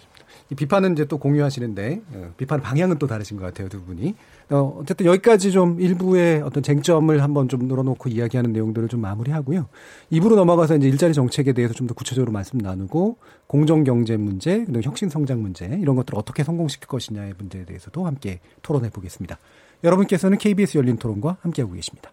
[0.50, 4.14] 이 비판은 이제 또 공유하시는데 어, 비판 방향은 또 다르신 것 같아요 두 분이.
[4.50, 9.66] 어, 어쨌든 여기까지 좀 일부의 어떤 쟁점을 한번 좀 늘어놓고 이야기하는 내용들을 좀 마무리하고요.
[10.10, 13.16] 입으로 넘어가서 이제 일자리 정책에 대해서 좀 더 구체적으로 말씀 나누고
[13.48, 18.38] 공정 경제 문제, 그리고 혁신 성장 문제 이런 것들을 어떻게 성공시킬 것이냐의 문제에 대해서도 함께
[18.62, 19.38] 토론해 보겠습니다.
[19.82, 22.12] 여러분께서는 KBS 열린 토론과 함께하고 계십니다.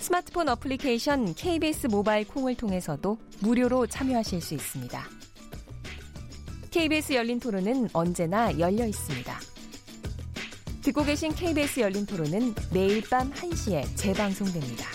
[0.00, 4.98] 스마트폰 어플리케이션 KBS 모바일 콩을 통해서도 무료로 참여하실 수 있습니다.
[6.70, 9.38] KBS 열린 토론은 언제나 열려 있습니다.
[10.82, 14.86] 듣고 계신 KBS 열린 토론은 매일 밤 1시에 재방송됩니다.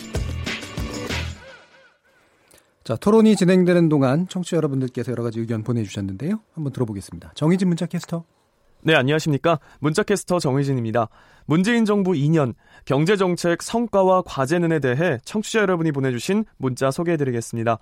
[2.84, 6.40] 자, 토론이 진행되는 동안 청취자 여러분들께서 여러 가지 의견 보내주셨는데요.
[6.54, 7.34] 한번 들어보겠습니다.
[7.36, 8.26] 정희진 문자 캐스터.
[8.88, 9.60] 네, 안녕하십니까.
[9.80, 11.10] 문자캐스터 정희진입니다.
[11.48, 12.54] 문재인 정부 2년
[12.86, 17.80] 경제정책 성과와 과제는에 대해 청취자 여러분이 보내주신 문자 소개해드리겠습니다.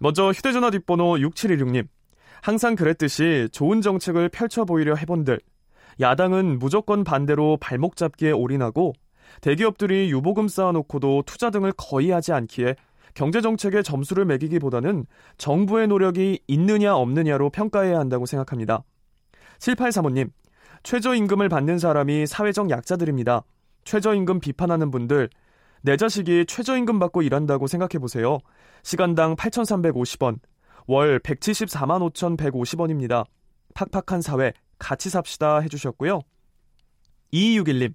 [0.00, 1.86] 먼저 휴대전화 뒷번호 6716님.
[2.42, 5.38] 항상 그랬듯이 좋은 정책을 펼쳐 보이려 해본들.
[6.00, 8.94] 야당은 무조건 반대로 발목 잡기에 올인하고
[9.42, 12.74] 대기업들이 유보금 쌓아놓고도 투자 등을 거의 하지 않기에
[13.14, 15.06] 경제정책에 점수를 매기기보다는
[15.38, 18.82] 정부의 노력이 있느냐 없느냐로 평가해야 한다고 생각합니다.
[19.62, 20.30] 7835님,
[20.82, 23.44] 최저임금을 받는 사람이 사회적 약자들입니다.
[23.84, 25.30] 최저임금 비판하는 분들,
[25.82, 28.38] 내 자식이 최저임금 받고 일한다고 생각해보세요.
[28.82, 30.40] 시간당 8,350원,
[30.88, 33.24] 월 174만 5,150원입니다.
[33.74, 36.20] 팍팍한 사회, 같이 삽시다 해주셨고요.
[37.32, 37.94] 2261님,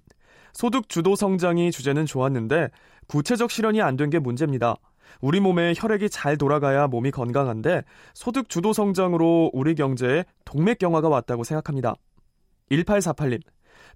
[0.54, 2.70] 소득 주도 성장이 주제는 좋았는데
[3.08, 4.76] 구체적 실현이 안 된 게 문제입니다.
[5.20, 7.82] 우리 몸에 혈액이 잘 돌아가야 몸이 건강한데
[8.14, 11.94] 소득 주도 성장으로 우리 경제에 동맥경화가 왔다고 생각합니다.
[12.70, 13.40] 1848님,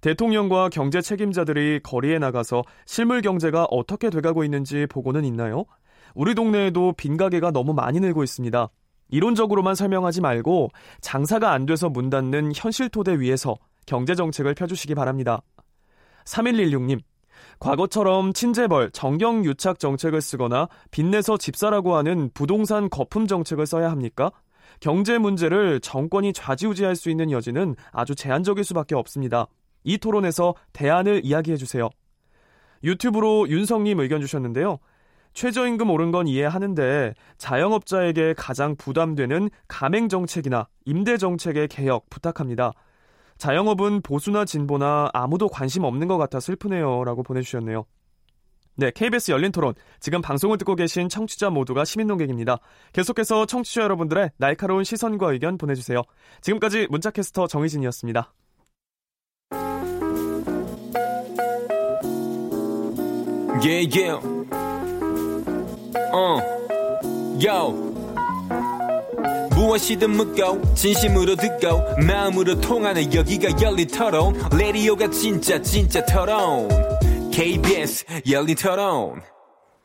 [0.01, 5.65] 대통령과 경제 책임자들이 거리에 나가서 실물 경제가 어떻게 돼가고 있는지 보고는 있나요?
[6.13, 8.69] 우리 동네에도 빈 가게가 너무 많이 늘고 있습니다.
[9.09, 10.69] 이론적으로만 설명하지 말고
[11.01, 13.55] 장사가 안 돼서 문 닫는 현실 토대 위에서
[13.85, 15.41] 경제 정책을 펴주시기 바랍니다.
[16.25, 16.99] 3116님,
[17.59, 24.31] 과거처럼 친재벌, 정경유착 정책을 쓰거나 빚내서 집사라고 하는 부동산 거품 정책을 써야 합니까?
[24.79, 29.47] 경제 문제를 정권이 좌지우지할 수 있는 여지는 아주 제한적일 수밖에 없습니다.
[29.83, 31.89] 이 토론에서 대안을 이야기해 주세요.
[32.83, 34.79] 유튜브로 윤성님 의견 주셨는데요.
[35.33, 42.73] 최저임금 오른 건 이해하는데 자영업자에게 가장 부담되는 가맹 정책이나 임대 정책의 개혁 부탁합니다.
[43.43, 47.03] 자영업은 보수나 진보나 아무도 관심 없는 것 같아 슬프네요.
[47.03, 47.83] 라고 보내주셨네요.
[48.77, 49.73] 네, KBS 열린 토론.
[49.99, 52.59] 지금 방송을 듣고 계신 청취자 모두가 시민농객입니다.
[52.93, 56.03] 계속해서 청취자 여러분들의 날카로운 시선과 의견 보내주세요.
[56.39, 58.33] 지금까지 문자캐스터 정희진이었습니다.
[63.61, 64.19] Yeah, yeah.
[66.13, 66.39] 어,
[67.39, 67.92] yo.
[69.63, 76.67] 무엇이든 묻고 진심으로 듣고 마음으로 통하는 여기가 열린 토론 레디오가 진짜 진짜 토론
[77.31, 79.21] KBS 열린 토론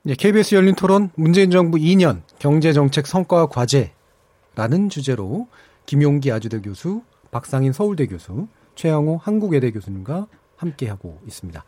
[0.02, 5.46] 네, KBS 열린 토론 문재인 정부 2년 경제정책 성과와 과제라는 주제로
[5.86, 10.26] 김용기 아주대 교수, 박상인 서울대 교수, 최영호 한국외대 교수님과
[10.56, 11.64] 함께하고 있습니다.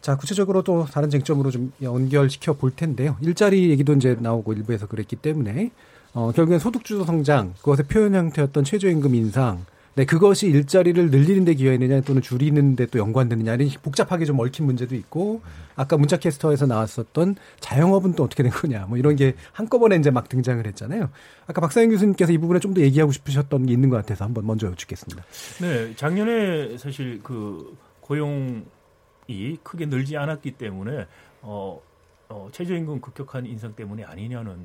[0.00, 3.16] 자, 구체적으로 또 다른 쟁점으로 좀 연결시켜 볼 텐데요.
[3.20, 5.70] 일자리 얘기도 이제 나오고 일부에서 그랬기 때문에
[6.14, 9.64] 어, 결국엔 소득주도 성장, 그것의 표현 형태였던 최저임금 인상,
[9.98, 14.64] 네, 그것이 일자리를 늘리는 데 기여했느냐 또는 줄이는 데 또 연관되느냐 이런 복잡하게 좀 얽힌
[14.64, 15.42] 문제도 있고
[15.74, 20.64] 아까 문자캐스터에서 나왔었던 자영업은 또 어떻게 된 거냐 뭐 이런 게 한꺼번에 이제 막 등장을
[20.64, 21.10] 했잖아요.
[21.48, 24.68] 아까 박사영 교수님께서 이 부분에 좀 더 얘기하고 싶으셨던 게 있는 것 같아서 한번 먼저
[24.68, 25.24] 여쭙겠습니다.
[25.62, 28.62] 네, 작년에 사실 그 고용이
[29.64, 31.06] 크게 늘지 않았기 때문에
[31.42, 31.80] 어,
[32.28, 34.58] 어 최저임금 급격한 인상 때문에 아니냐는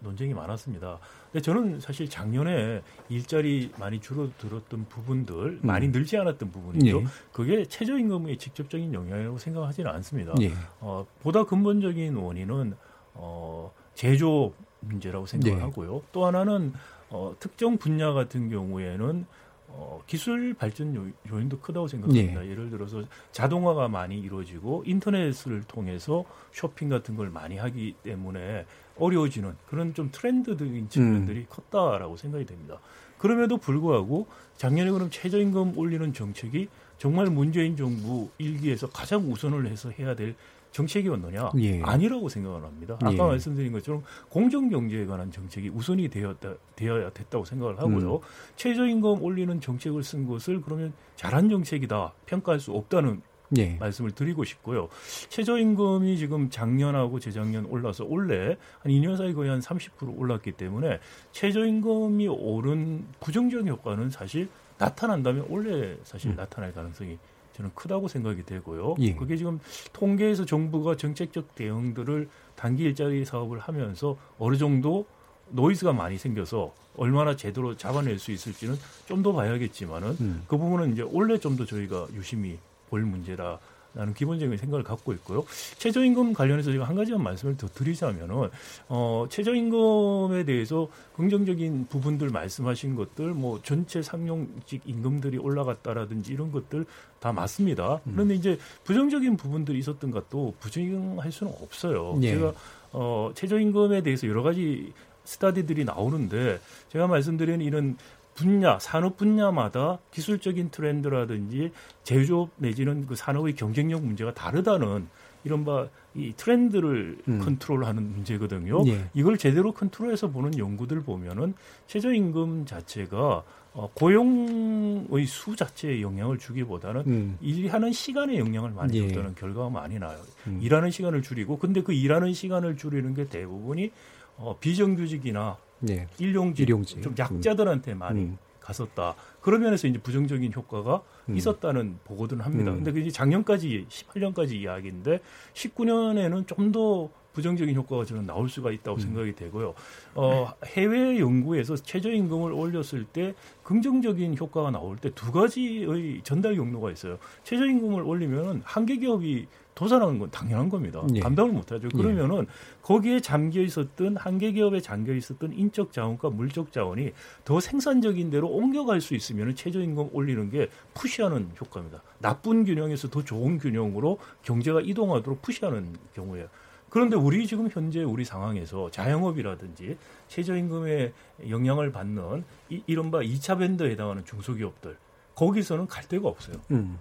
[0.00, 0.98] 논쟁이 많았습니다.
[1.30, 5.60] 근데 저는 사실 작년에 일자리 많이 줄어들었던 부분들, 음.
[5.62, 7.00] 많이 늘지 않았던 부분이죠.
[7.00, 7.04] 예.
[7.32, 10.34] 그게 최저임금의 직접적인 영향이라고 생각하지는 않습니다.
[10.40, 10.52] 예.
[10.80, 12.74] 어, 보다 근본적인 원인은
[13.14, 15.62] 어, 제조 문제라고 생각을 예.
[15.62, 16.02] 하고요.
[16.12, 16.72] 또 하나는
[17.10, 19.26] 어, 특정 분야 같은 경우에는
[19.72, 21.06] 어, 기술 발전 요,
[21.38, 22.44] 인도 크다고 생각합니다.
[22.44, 22.50] 예.
[22.50, 28.66] 예를 들어서 자동화가 많이 이루어지고 인터넷을 통해서 쇼핑 같은 걸 많이 하기 때문에
[29.00, 31.46] 어려워지는 그런 좀 트렌드적인 측면들이 음.
[31.48, 32.78] 컸다라고 생각이 됩니다.
[33.18, 34.26] 그럼에도 불구하고
[34.56, 40.34] 작년에 그럼 최저임금 올리는 정책이 정말 문재인 정부 일기에서 가장 우선을 해서 해야 될
[40.72, 41.50] 정책이었느냐?
[41.58, 41.82] 예.
[41.82, 42.94] 아니라고 생각을 합니다.
[43.02, 43.16] 아까 예.
[43.18, 48.16] 말씀드린 것처럼 공정 경제에 관한 정책이 우선이 되었다, 되어야 됐다고 생각을 하고요.
[48.16, 48.20] 음.
[48.56, 53.20] 최저임금 올리는 정책을 쓴 것을 그러면 잘한 정책이다 평가할 수 없다는
[53.56, 53.76] 예.
[53.80, 54.88] 말씀을 드리고 싶고요.
[55.28, 61.00] 최저임금이 지금 작년하고 재작년 올라서 올해 한 2년 사이 거의 한 30% 올랐기 때문에
[61.32, 64.48] 최저임금이 오른 부정적 효과는 사실
[64.78, 66.36] 나타난다면 올해 사실 음.
[66.36, 67.18] 나타날 가능성이
[67.54, 68.94] 저는 크다고 생각이 되고요.
[69.00, 69.14] 예.
[69.14, 69.58] 그게 지금
[69.92, 75.06] 통계에서 정부가 정책적 대응들을 단기 일자리 사업을 하면서 어느 정도
[75.50, 78.76] 노이즈가 많이 생겨서 얼마나 제대로 잡아낼 수 있을지는
[79.06, 80.42] 좀 더 봐야겠지만은 음.
[80.46, 82.58] 그 부분은 이제 올해 좀더 저희가 유심히
[82.90, 83.58] 볼 문제라
[83.92, 85.44] 라는 기본적인 생각을 갖고 있고요.
[85.78, 88.48] 최저임금 관련해서 제가 한 가지만 말씀을 더 드리자면은,
[88.88, 96.86] 어, 최저임금에 대해서 긍정적인 부분들 말씀하신 것들, 뭐, 전체 상용직 임금들이 올라갔다라든지 이런 것들
[97.18, 98.00] 다 맞습니다.
[98.06, 98.12] 음.
[98.14, 102.16] 그런데 이제 부정적인 부분들이 있었던 것도 부정할 수는 없어요.
[102.22, 102.34] 예.
[102.34, 102.52] 제가,
[102.92, 104.92] 어, 최저임금에 대해서 여러 가지
[105.24, 106.60] study들이 나오는데
[106.90, 107.96] 제가 말씀드린 이런
[108.40, 111.72] 분야, 산업 분야마다 기술적인 트렌드라든지
[112.02, 115.08] 제조업 내지는 그 산업의 경쟁력 문제가 다르다는
[115.44, 117.38] 이런 by 트렌드를 음.
[117.38, 118.86] 컨트롤하는 문제거든요.
[118.88, 119.08] 예.
[119.14, 121.54] 이걸 제대로 컨트롤해서 보는 연구들 보면은
[121.86, 127.38] 최저임금 자체가 어, 고용의 수 자체에 영향을 주기보다는 음.
[127.40, 129.08] 일하는 시간에 영향을 많이 예.
[129.08, 130.18] 줬다는 결과가 많이 나요.
[130.46, 130.58] 음.
[130.60, 133.92] 일하는 시간을 줄이고 근데 그 일하는 시간을 줄이는 게 대부분이
[134.38, 136.06] 어, 비정규직이나 네.
[136.18, 138.38] 일용직, 일용직, 좀 약자들한테 많이 음.
[138.60, 139.14] 갔었다.
[139.40, 141.36] 그런 면에서 이제 부정적인 효과가 음.
[141.36, 142.70] 있었다는 보고들은 합니다.
[142.70, 142.76] 음.
[142.76, 145.20] 근데 그게 작년까지 18년까지 이야기인데
[145.54, 149.00] 19년에는 좀 더 부정적인 효과가 저는 나올 수가 있다고 음.
[149.00, 149.74] 생각이 되고요.
[150.14, 157.18] 어, 해외 연구에서 최저임금을 올렸을 때 긍정적인 효과가 나올 때 두 가지의 전달 경로가 있어요.
[157.44, 161.02] 최저임금을 올리면 한계 기업이 도산하는 건 당연한 겁니다.
[161.14, 161.20] 예.
[161.20, 161.88] 감당을 못하죠.
[161.92, 161.96] 예.
[161.96, 162.46] 그러면은
[162.82, 167.12] 거기에 잠겨 있었던 한계 기업에 잠겨 있었던 인적 자원과 물적 자원이
[167.44, 172.02] 더 생산적인 대로 옮겨갈 수 있으면 최저임금 올리는 게 푸시하는 효과입니다.
[172.18, 176.46] 나쁜 균형에서 더 좋은 균형으로 경제가 이동하도록 푸시하는 경우에
[176.90, 179.96] 그런데 우리 지금 현재 우리 상황에서 자영업이라든지
[180.28, 181.12] 최저임금에
[181.48, 184.98] 영향을 받는 이, 이른바 2차 밴드에 해당하는 중소기업들
[185.36, 186.56] 거기서는 갈 데가 없어요.
[186.72, 186.98] 음.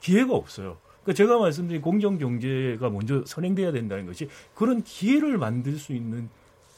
[0.00, 0.78] 기회가 없어요.
[1.02, 6.28] 그러니까 제가 말씀드린 공정 경제가 먼저 선행돼야 된다는 것이 그런 기회를 만들 수 있는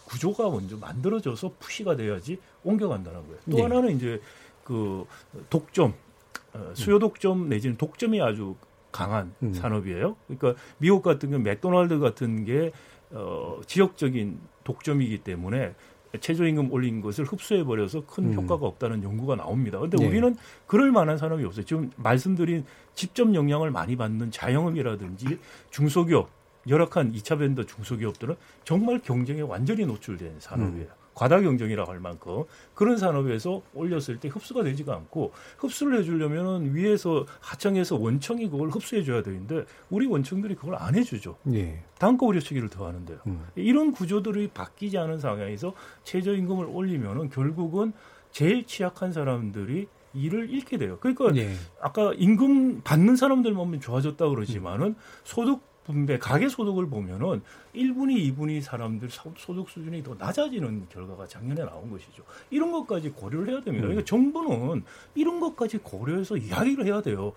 [0.04, 3.38] 구조가 먼저 만들어져서 푸시가 돼야지 옮겨간다는 거예요.
[3.50, 3.62] 또 네.
[3.62, 4.20] 하나는 이제
[4.64, 5.04] 그
[5.50, 5.94] 독점,
[6.52, 8.54] 어, 수요 독점 내지는 독점이 아주
[8.92, 9.54] 강한 음.
[9.54, 10.16] 산업이에요.
[10.28, 12.72] 그러니까 미국 같은 경우 맥도날드 같은 게
[13.10, 15.74] 어, 지역적인 독점이기 때문에
[16.20, 18.34] 최저임금 올린 것을 흡수해 버려서 큰 음.
[18.34, 19.78] 효과가 없다는 연구가 나옵니다.
[19.78, 20.06] 근데 네.
[20.06, 20.36] 우리는
[20.66, 21.64] 그럴 만한 산업이 없어요.
[21.64, 25.38] 지금 말씀드린 직접 영향을 많이 받는 자영업이라든지
[25.70, 26.28] 중소기업
[26.68, 30.86] 열악한 2차 밴더 중소기업들은 정말 경쟁에 완전히 노출된 산업이에요.
[30.86, 31.01] 음.
[31.14, 32.44] 과다 경쟁이라고 할 만큼
[32.74, 39.64] 그런 산업에서 올렸을 때 흡수가 되지가 않고 흡수를 해주려면 위에서 하청에서 원청이 그걸 흡수해줘야 되는데
[39.90, 41.36] 우리 원청들이 그걸 안 해주죠.
[41.54, 41.82] 예.
[41.98, 43.18] 단가 우려치기를 더 하는데요.
[43.26, 43.44] 음.
[43.54, 47.92] 이런 구조들이 바뀌지 않은 상황에서 최저임금을 올리면은 결국은
[48.30, 50.98] 제일 취약한 사람들이 일을 잃게 돼요.
[51.00, 51.54] 그러니까 예.
[51.80, 54.94] 아까 임금 받는 사람들만 좋아졌다 그러지만은
[55.24, 57.42] 소득 분배 가계 소득을 보면은
[57.74, 62.22] 1분위, 2분위 사람들 소득 수준이 더 낮아지는 결과가 작년에 나온 것이죠.
[62.50, 63.88] 이런 것까지 고려를 해야 됩니다.
[63.88, 64.04] 그러니까 음.
[64.04, 64.82] 정부는
[65.14, 67.32] 이런 것까지 고려해서 이야기를 해야 돼요.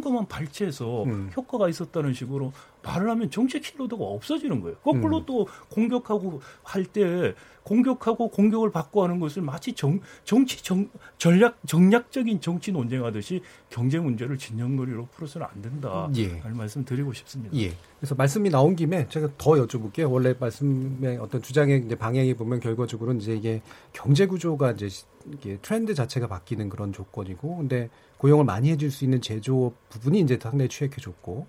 [0.00, 1.30] 것만 발췌해서 음.
[1.36, 2.52] 효과가 있었다는 식으로
[2.88, 4.76] 말을 하면 정책 키로도가 없어지는 거예요.
[4.78, 5.24] 거꾸로 음.
[5.26, 7.34] 또 공격하고 할 때
[7.64, 14.38] 공격하고 공격을 받고 하는 것을 마치 정, 정치 정, 전략 정략적인 정치 논쟁하듯이 경제 문제를
[14.38, 16.08] 진영거리로 풀어서는 안 된다.
[16.16, 16.38] 예.
[16.38, 17.54] 라는 말씀 드리고 싶습니다.
[17.58, 17.74] 예.
[17.98, 20.10] 그래서 말씀이 나온 김에 제가 더 여쭤볼게요.
[20.10, 23.60] 원래 말씀의 어떤 주장의 이제 방향이 보면 결과적으로는 이제 이게
[23.92, 24.88] 경제 구조가 이제
[25.34, 30.38] 이게 트렌드 자체가 바뀌는 그런 조건이고, 근데 고용을 많이 해줄 수 있는 제조업 부분이 이제
[30.40, 31.46] 상당히 취약해졌고,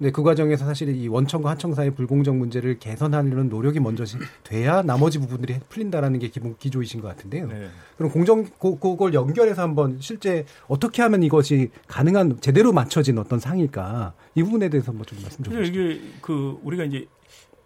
[0.00, 4.04] 근데 그 과정에서 사실 이 원청과 하청 사이 불공정 문제를 개선하려는 노력이 먼저
[4.42, 7.48] 돼야 나머지 부분들이 풀린다라는 게 기본 기조이신 것 같은데요.
[7.48, 7.68] 네.
[7.98, 14.14] 그럼 공정 고, 그걸 연결해서 한번 실제 어떻게 하면 이것이 가능한 제대로 맞춰진 어떤 상일까
[14.36, 15.78] 이 부분에 대해서 한번 좀 말씀 좀 주시죠.
[15.78, 17.06] 이게 그 우리가 이제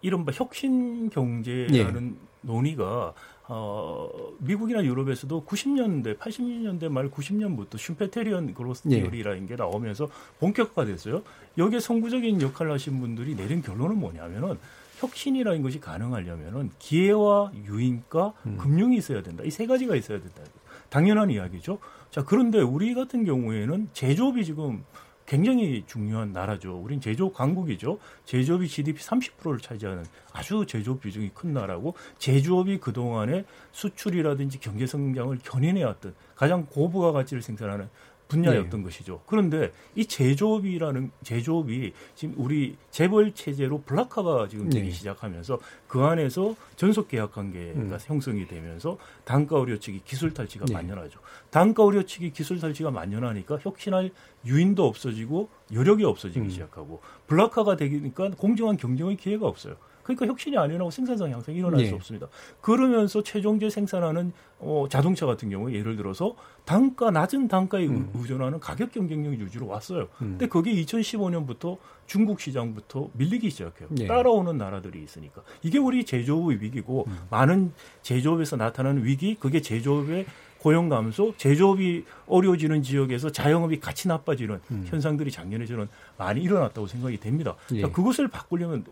[0.05, 2.25] 이른바 혁신 경제라는 예.
[2.41, 3.13] 논의가
[3.47, 9.01] 어, 미국이나 유럽에서도 90년대, 80년대 말 90년부터 슈페테리언 그로스 예.
[9.01, 10.07] 티어리라는 게 나오면서
[10.39, 11.23] 본격화됐어요.
[11.57, 14.57] 여기에 선구적인 역할을 하신 분들이 내린 결론은 뭐냐면은
[14.99, 18.57] 혁신이라는 것이 가능하려면은 기회와 유인과 음.
[18.57, 19.43] 금융이 있어야 된다.
[19.43, 20.41] 이 세 가지가 있어야 된다.
[20.89, 21.79] 당연한 이야기죠.
[22.11, 24.83] 자, 그런데 우리 같은 경우에는 제조업이 지금
[25.25, 26.79] 굉장히 중요한 나라죠.
[26.81, 27.99] 우린 제조업 강국이죠.
[28.25, 36.13] 제조업이 GDP 30%를 차지하는 아주 제조업 비중이 큰 나라고 제조업이 그동안에 수출이라든지 경제 성장을 견인해왔던
[36.35, 37.89] 가장 고부가 가치를 생산하는
[38.27, 39.21] 분야였던 것이죠.
[39.25, 44.91] 그런데 이 제조업이라는 제조업이 지금 우리 재벌 체제로 블락화가 지금 되기 네.
[44.91, 47.97] 시작하면서 그 안에서 전속 계약 관계가 음.
[48.01, 50.73] 형성이 되면서 단가 우려치기 기술 탈취가 네.
[50.73, 51.19] 만연하죠.
[51.49, 54.11] 단가 우려치기 기술 탈취가 만연하니까 혁신할
[54.45, 56.49] 유인도 없어지고 여력이 없어지기 음.
[56.49, 59.75] 시작하고 블락화가 되니까 공정한 경쟁의 기회가 없어요.
[60.05, 61.87] 그러니까 혁신이 안 일어나고 생산성 향상이 일어날 네.
[61.87, 62.27] 수 없습니다.
[62.61, 68.11] 그러면서 최종재 생산하는 어, 자동차 같은 경우에 예를 들어서 단가 낮은 단가에 음.
[68.13, 70.03] 의- 의존하는 가격 경쟁력이 유지로 왔어요.
[70.21, 70.37] 음.
[70.37, 73.89] 근데 그게 2015년부터 중국 시장부터 밀리기 시작해요.
[73.91, 74.05] 네.
[74.05, 77.17] 따라오는 나라들이 있으니까 이게 우리 제조업의 위기고 음.
[77.31, 80.27] 많은 제조업에서 나타나는 위기 그게 제조업의
[80.59, 84.85] 고용 감소, 제조업이 어려워지는 지역에서 자영업이 같이 나빠지는 음.
[84.87, 85.87] 현상들이 작년에 저는
[86.17, 87.55] 많이 일어났다고 생각이 됩니다.
[87.73, 87.81] 예.
[87.81, 88.83] 자, 그것을 바꾸려면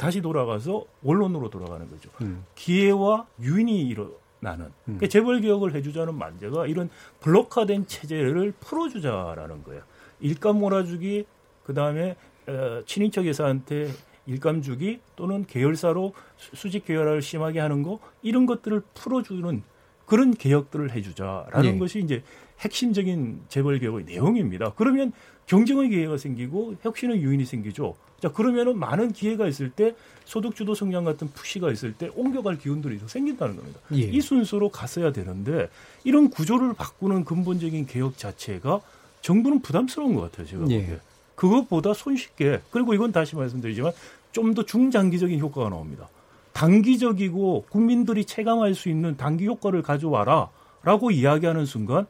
[0.00, 2.08] 다시 돌아가서 원론으로 돌아가는 거죠.
[2.22, 2.42] 음.
[2.54, 6.88] 기회와 유인이 일어나는 그러니까 재벌 개혁을 해주자는 만재가 이런
[7.20, 9.82] 블록화된 체제를 풀어주자라는 거예요.
[10.20, 11.26] 일감 몰아주기
[11.64, 12.16] 그 다음에
[12.48, 13.90] 어, 친인척 회사한테
[14.24, 19.62] 일감 주기 또는 계열사로 수- 수직 계열화를 심하게 하는 거 이런 것들을 풀어주는
[20.06, 21.78] 그런 개혁들을 해주자라는 예.
[21.78, 22.22] 것이 이제
[22.60, 24.72] 핵심적인 재벌 개혁의 내용입니다.
[24.76, 25.12] 그러면
[25.50, 27.96] 경쟁의 기회가 생기고 혁신의 유인이 생기죠.
[28.20, 33.00] 자 그러면은 많은 기회가 있을 때 소득 주도 성장 같은 푸시가 있을 때 옮겨갈 기운들이
[33.00, 33.80] 더 생긴다는 겁니다.
[33.94, 34.02] 예.
[34.02, 35.68] 이 순서로 갔어야 되는데
[36.04, 38.80] 이런 구조를 바꾸는 근본적인 개혁 자체가
[39.22, 40.46] 정부는 부담스러운 것 같아요.
[40.46, 40.82] 제가 예.
[40.82, 40.98] 보기에.
[41.34, 43.92] 그것보다 손쉽게 그리고 이건 다시 말씀드리지만
[44.30, 46.08] 좀 더 중장기적인 효과가 나옵니다.
[46.52, 52.06] 단기적이고 국민들이 체감할 수 있는 단기 효과를 가져와라라고 이야기하는 순간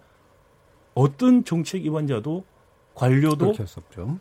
[0.92, 2.44] 어떤 정책 입안자도
[2.94, 3.46] 관료도.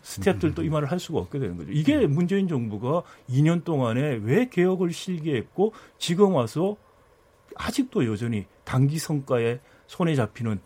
[0.02, 1.72] 스태프들도 이 말을 할 수가 없게 되는 거죠.
[1.72, 6.78] 이게 문재인 정부가 2년 동안에 왜 개혁을 실기했고 지금 와서
[7.56, 10.60] 아직도 여전히 단기 성과에 손에 잡히는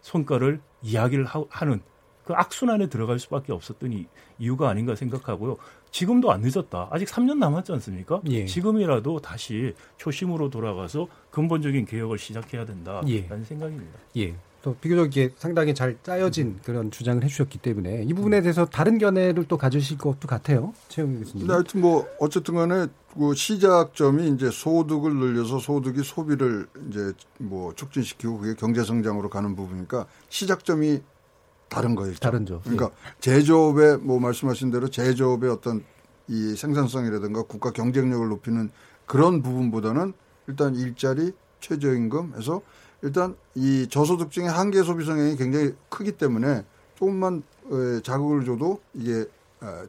[0.00, 1.80] 성과를 이야기를 하, 하는
[2.24, 4.06] 그 악순환에 들어갈 수밖에 없었던 이,
[4.38, 5.56] 이유가 아닌가 생각하고요.
[5.92, 6.88] 지금도 안 늦었다.
[6.90, 8.20] 아직 3년 남았지 않습니까?
[8.28, 8.44] 예.
[8.46, 13.28] 지금이라도 다시 초심으로 돌아가서 근본적인 개혁을 시작해야 된다라는 예.
[13.44, 13.98] 생각입니다.
[14.16, 14.34] 예.
[14.66, 19.44] 또 비교적 이게 상당히 잘 짜여진 그런 주장을 해주셨기 때문에 이 부분에 대해서 다른 견해를
[19.46, 20.74] 또 가지실 것도 같아요.
[20.88, 21.48] 최영희 교수님.
[21.48, 28.54] 하여튼 뭐 어쨌든 간에 그 시작점이 이제 소득을 늘려서 소득이 소비를 이제 뭐 촉진시키고 그게
[28.58, 31.00] 경제 성장으로 가는 부분이니까 시작점이
[31.68, 32.16] 다른 거예요.
[32.16, 32.60] 다른죠.
[32.64, 32.90] 그러니까
[33.20, 35.84] 제조업의 뭐 말씀하신 대로 제조업의 어떤
[36.26, 38.70] 이 생산성이라든가 국가 경쟁력을 높이는
[39.06, 40.12] 그런 부분보다는
[40.48, 42.62] 일단 일자리 최저임금에서
[43.02, 46.64] 일단 이 저소득층의 한계 소비 성향이 굉장히 크기 때문에
[46.96, 49.24] 조금만 어, 자극을 줘도 이게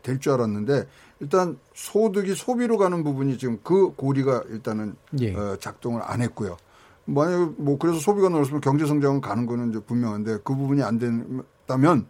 [0.01, 0.87] 될 줄 알았는데
[1.19, 5.35] 일단 소득이 소비로 가는 부분이 지금 그 고리가 일단은 예.
[5.35, 6.57] 어, 작동을 안 했고요.
[7.05, 12.05] 만약에 뭐 그래서 소비가 늘었으면 경제 성장은 가는 거는 이제 분명한데 그 부분이 안 된다면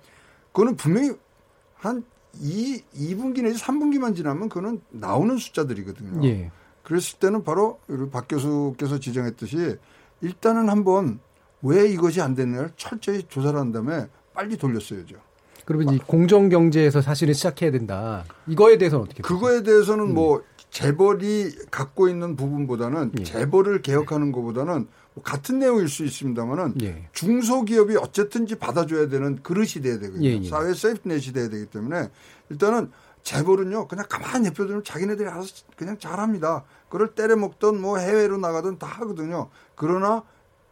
[0.52, 1.12] 그거는 분명히
[1.76, 2.04] 한
[2.39, 6.24] 2, 2분기 내지 3분기만 지나면 그거는 나오는 숫자들이거든요.
[6.28, 6.52] 예.
[6.84, 7.80] 그랬을 때는 바로
[8.12, 9.78] 박 교수께서 지정했듯이
[10.22, 11.20] 일단은 한번
[11.61, 15.15] 왜 이것이 안 됐냐를 철저히 조사를 한 다음에 빨리 돌렸어야죠.
[15.65, 18.24] 그러면 이 공정 경제에서 사실은 시작해야 된다.
[18.47, 19.22] 이거에 대해서는 어떻게?
[19.22, 23.24] 그거에 대해서는 뭐 재벌이 갖고 있는 부분보다는 예.
[23.24, 27.09] 재벌을 개혁하는 것보다는 뭐 같은 내용일 수 있습니다만은 예.
[27.13, 30.26] 중소기업이 어쨌든지 받아줘야 되는 그릇이 돼야 되거든요.
[30.26, 30.47] 예, 예.
[30.47, 32.09] 사회 세이프넷이 돼야 되기 때문에
[32.49, 32.91] 일단은
[33.24, 36.63] 재벌은요 그냥 가만히 내버려두면 자기네들이 알아서 그냥 잘합니다.
[36.90, 39.50] 그걸 때려 먹던 뭐 해외로 나가든 다 하거든요.
[39.76, 40.24] 그러나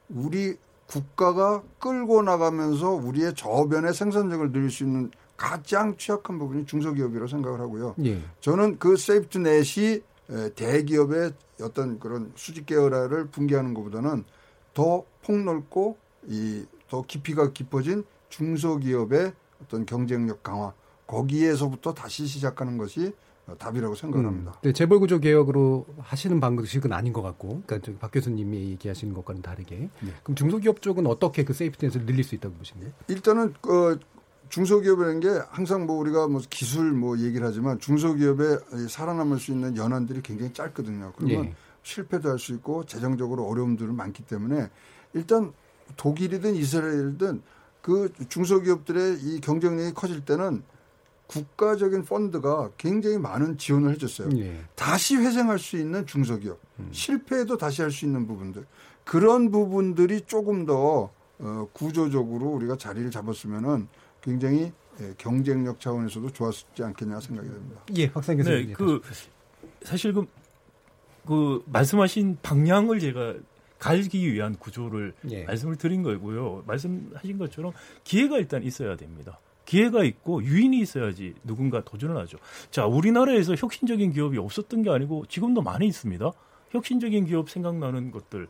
[0.10, 0.58] 우리
[0.88, 7.96] 국가가 끌고 나가면서 우리의 저변의 생산력을 늘릴 수 있는 가장 취약한 부분이 중소기업이라고 생각을 하고요.
[8.06, 8.22] 예.
[8.40, 14.24] 저는 그 세이프트넷이 에, 대기업의 어떤 그런 수직 계열화를 붕괴하는 것보다는
[14.74, 15.98] 더 폭넓고
[16.28, 20.74] 이 더 깊이가 깊어진 중소기업의 어떤 경쟁력 강화
[21.08, 23.14] 거기에서부터 다시 시작하는 것이 어,
[23.60, 24.60] 답이라고 생각을 합니다.
[24.64, 29.90] 네, 재벌 구조 개혁으로 하시는 방식은 아닌 것 같고, 그러니까 박 교수님이 얘기하시는 것과는 다르게.
[30.24, 32.90] 그럼 중소기업 쪽은 어떻게 그 세이프티넷을 늘릴 수 있다고 보시나요?
[33.08, 33.98] 일단은 어,
[34.50, 39.76] 중소기업이라는 게 항상 뭐 우리가 뭐 기술 뭐 얘기를 하지만 중소기업에 이 살아남을 수 있는
[39.78, 41.14] 연한들이 굉장히 짧거든요.
[41.16, 41.54] 그러면 예.
[41.84, 44.70] 실패도 할 수 있고 재정적으로 어려움들은 많기 때문에
[45.14, 45.54] 일단
[45.98, 47.42] 독일이든 이스라엘이든
[47.82, 50.64] 그 중소기업들의 이 경쟁력이 커질 때는
[51.28, 54.30] 국가적인 펀드가 굉장히 많은 지원을 해줬어요.
[54.38, 54.64] 예.
[54.76, 56.90] 다시 회생할 수 있는 중소기업, 음.
[56.92, 58.66] 실패해도 다시 할 수 있는 부분들
[59.04, 61.10] 그런 부분들이 조금 더
[61.40, 63.88] 어, 구조적으로 우리가 자리를 잡았으면은
[64.22, 64.72] 굉장히
[65.02, 67.82] 예, 경쟁력 차원에서도 좋았지 않겠냐 생각이 됩니다.
[67.96, 68.68] 예, 박상 교수님.
[68.68, 69.02] 네, 그
[69.84, 70.26] 사실 그,
[71.26, 73.36] 그 말씀하신 방향을 제가
[73.78, 75.44] 갈기 위한 구조를 예.
[75.44, 76.64] 말씀을 드린 거고요.
[76.66, 77.74] 말씀하신 것처럼
[78.06, 79.40] 기회가 일단 있어야 됩니다.
[79.66, 82.38] 기회가 있고 유인이 있어야지 누군가 도전을 하죠.
[82.72, 86.32] 자, 우리나라에서 혁신적인 기업이 없었던 게 아니고 지금도 많이 있습니다.
[86.72, 88.48] 혁신적인 기업 생각나는 것들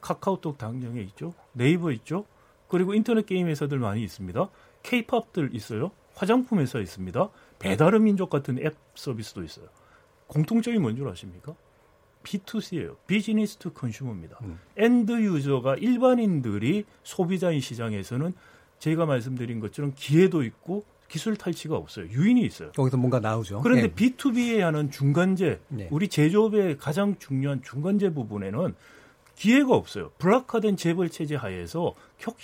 [0.00, 1.34] 카카오톡 당장에 있죠.
[1.52, 2.26] 네이버 있죠.
[2.68, 4.48] 그리고 인터넷 게임 회사들 많이 있습니다.
[4.82, 5.92] 케이팝들 있어요.
[6.14, 7.28] 화장품 회사 있습니다.
[7.58, 9.66] 배달의 민족 같은 앱 서비스도 있어요.
[10.26, 11.54] 공통점이 뭔 줄 아십니까?
[12.22, 12.96] B2C예요.
[13.06, 14.38] business to consumer입니다.
[14.42, 14.58] 음.
[14.76, 18.32] end user가 일반인들이 소비자인 시장에서는
[18.78, 22.06] 제가 말씀드린 것처럼 기회도 있고 기술 탈취가 없어요.
[22.08, 22.72] 유인이 있어요.
[22.72, 23.60] 거기서 뭔가 나오죠.
[23.60, 23.94] 그런데 네.
[23.94, 25.88] B2B에 하는 중간재, 네.
[25.90, 28.74] 우리 제조업의 가장 중요한 중간재 부분에는
[29.36, 30.10] 기회가 없어요.
[30.18, 31.94] 블록화된 재벌 체제 하에서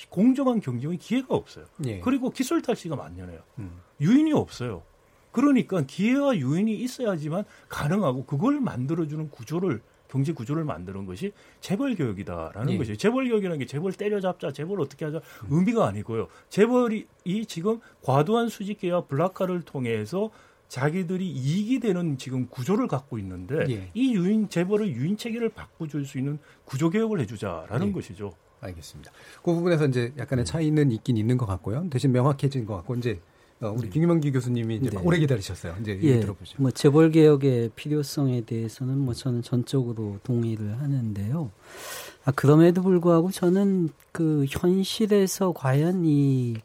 [0.09, 1.65] 공정한 경쟁의 기회가 없어요.
[1.77, 2.01] 네.
[2.01, 3.41] 그리고 기술 탈취가 만연해요.
[3.59, 3.81] 음.
[4.01, 4.83] 유인이 없어요.
[5.33, 9.81] 그러니까 기회와 유인이 있어야지만 가능하고 그걸 만들어주는 구조를
[10.11, 12.79] 경제 구조를 만드는 것이 재벌 교육이다라는 예.
[12.79, 12.97] 것이에요.
[12.97, 16.27] 재벌 교육이라는 게 재벌 때려잡자, 재벌 어떻게 하자 의미가 아니고요.
[16.49, 20.31] 재벌이 이 지금 과도한 수직계와 블락화를 통해서
[20.67, 23.91] 자기들이 이익이 되는 지금 구조를 갖고 있는데 예.
[23.95, 27.93] 이 유인 재벌의 유인 체계를 바꿔줄 수 있는 구조 개혁을 해주자라는 예.
[27.93, 28.33] 것이죠.
[28.61, 29.11] 알겠습니다.
[29.43, 31.89] 그 부분에서 이제 약간의 차이는 있긴 있는 것 같고요.
[31.89, 33.21] 대신 명확해진 것 같고 이제
[33.63, 33.89] 어, 우리 네.
[33.91, 34.99] 김규명기 교수님이 이제 네.
[35.05, 35.77] 오래 기다리셨어요.
[35.81, 36.63] 이제 예, 들어보죠.
[36.63, 41.51] 뭐 재벌 개혁의 필요성에 대해서는 뭐 저는 전적으로 동의를 하는데요.
[42.25, 46.57] 아, 그럼에도 불구하고 저는 그 현실에서 과연 이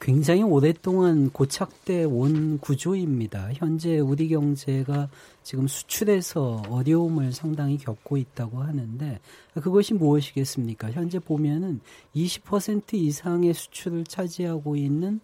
[0.00, 3.50] 굉장히 오랫동안 고착돼 온 구조입니다.
[3.54, 5.08] 현재 우리 경제가
[5.42, 9.18] 지금 수출에서 어려움을 상당히 겪고 있다고 하는데
[9.54, 10.92] 그것이 무엇이겠습니까?
[10.92, 11.80] 현재 보면은
[12.14, 15.20] 20% 이상의 수출을 차지하고 있는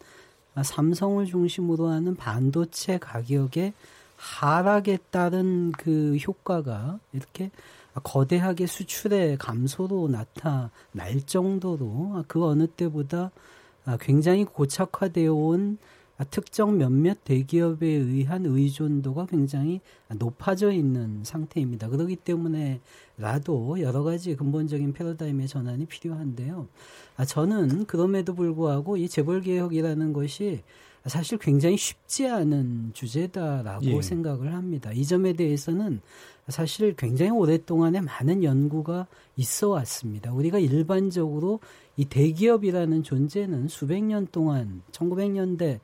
[0.62, 3.72] 삼성을 중심으로 하는 반도체 가격의
[4.16, 7.50] 하락에 따른 그 효과가 이렇게
[8.02, 13.30] 거대하게 수출의 감소로 나타날 정도로 그 어느 때보다
[14.00, 15.78] 굉장히 고착화되어 온
[16.30, 19.80] 특정 몇몇 대기업에 의한 의존도가 굉장히
[20.16, 21.88] 높아져 있는 상태입니다.
[21.88, 26.68] 그렇기 때문에라도 여러 가지 근본적인 패러다임의 전환이 필요한데요.
[27.16, 30.62] 아, 저는 그럼에도 불구하고 이 재벌 개혁이라는 것이
[31.06, 34.02] 사실 굉장히 쉽지 않은 주제다라고 예.
[34.02, 34.90] 생각을 합니다.
[34.92, 36.00] 이 점에 대해서는
[36.48, 39.06] 사실 굉장히 오랫동안에 많은 연구가
[39.36, 40.32] 있어 왔습니다.
[40.32, 41.60] 우리가 일반적으로
[41.96, 45.78] 이 대기업이라는 존재는 수백 년 동안 1900년대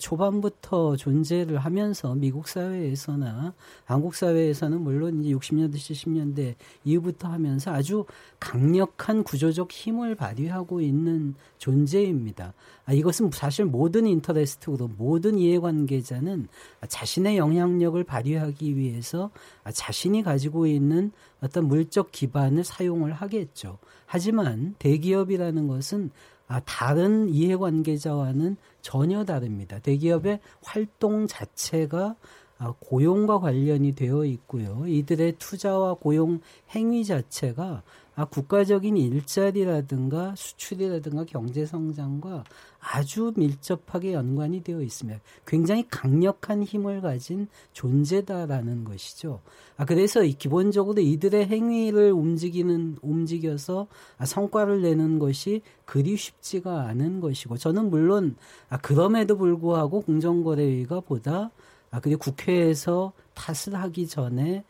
[0.00, 3.54] 초반부터 존재를 하면서 미국 사회에서나
[3.84, 6.54] 한국 사회에서는 물론 이제 60년대 70년대
[6.84, 8.04] 이후부터 하면서 아주
[8.40, 12.52] 강력한 구조적 힘을 발휘하고 있는 존재입니다.
[12.84, 16.48] 아, 이것은 사실 모든 인터레스트로 모든 이해관계자는
[16.88, 19.30] 자신의 영향력을 발휘하기 위해서
[19.72, 21.12] 자신이 가지고 있는
[21.46, 23.78] 어떤 물적 기반을 사용을 하겠죠.
[24.04, 26.10] 하지만 대기업이라는 것은
[26.48, 29.78] 아, 다른 이해관계자와는 전혀 다릅니다.
[29.80, 32.14] 대기업의 활동 자체가
[32.58, 34.84] 아, 고용과 관련이 되어 있고요.
[34.86, 36.40] 이들의 투자와 고용
[36.74, 37.82] 행위 자체가
[38.16, 42.44] 아, 국가적인 일자리라든가 수출이라든가 경제 성장과
[42.80, 49.42] 아주 밀접하게 연관이 되어 있으며 굉장히 강력한 힘을 가진 존재다라는 것이죠.
[49.76, 53.86] 아, 그래서 기본적으로 이들의 행위를 움직이는, 움직여서
[54.16, 58.36] 아, 성과를 내는 것이 그리 쉽지가 않은 것이고, 저는 물론,
[58.70, 61.50] 아, 그럼에도 불구하고 공정거래위가 보다,
[61.90, 64.64] 아, 그리고 국회에서 탓을 하기 전에 아,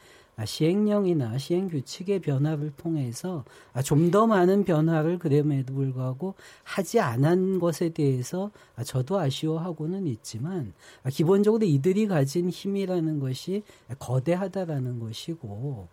[0.44, 8.50] 시행령이나 시행 규칙의 변화를 통해서 아, 좀더 많은 변화를 그럼에도 불구하고 하지 않은 것에 대해서
[8.74, 10.74] 아, 저도 아쉬워하고는 있지만
[11.10, 13.62] 기본적으로 이들이 가진 힘이라는 것이
[13.98, 15.88] 거대하다라는 것이고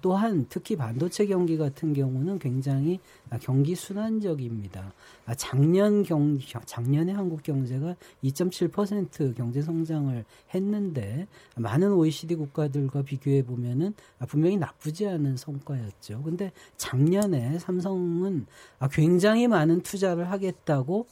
[0.00, 3.00] 또한 특히 반도체 경기 같은 경우는 굉장히
[3.40, 4.92] 경기 순환적입니다.
[5.36, 10.24] 작년 경 작년에 한국 경제가 2.7% 경제 성장을
[10.54, 11.26] 했는데
[11.56, 16.22] 많은 OECD 국가들과 비교해 보면은 보면은 아, 분명히 나쁘지 않은 성과였죠.
[16.22, 18.46] 근데 작년에 삼성은
[18.78, 21.06] 아, 굉장히 많은 투자를 하겠다고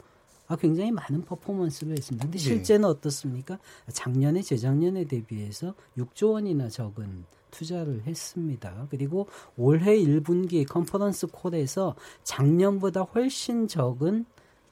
[0.49, 2.25] 아, 굉장히 많은 퍼포먼스를 했습니다.
[2.25, 2.45] 근데 네.
[2.45, 2.87] 실제는 네.
[2.89, 3.59] 어떻습니까?
[3.93, 8.87] 작년에 재작년에 대비해서 6조 원이나 적은 투자를 했습니다.
[8.91, 14.27] 그리고 올해 1분기 컨퍼런스 콜에서 작년보다 훨씬 적은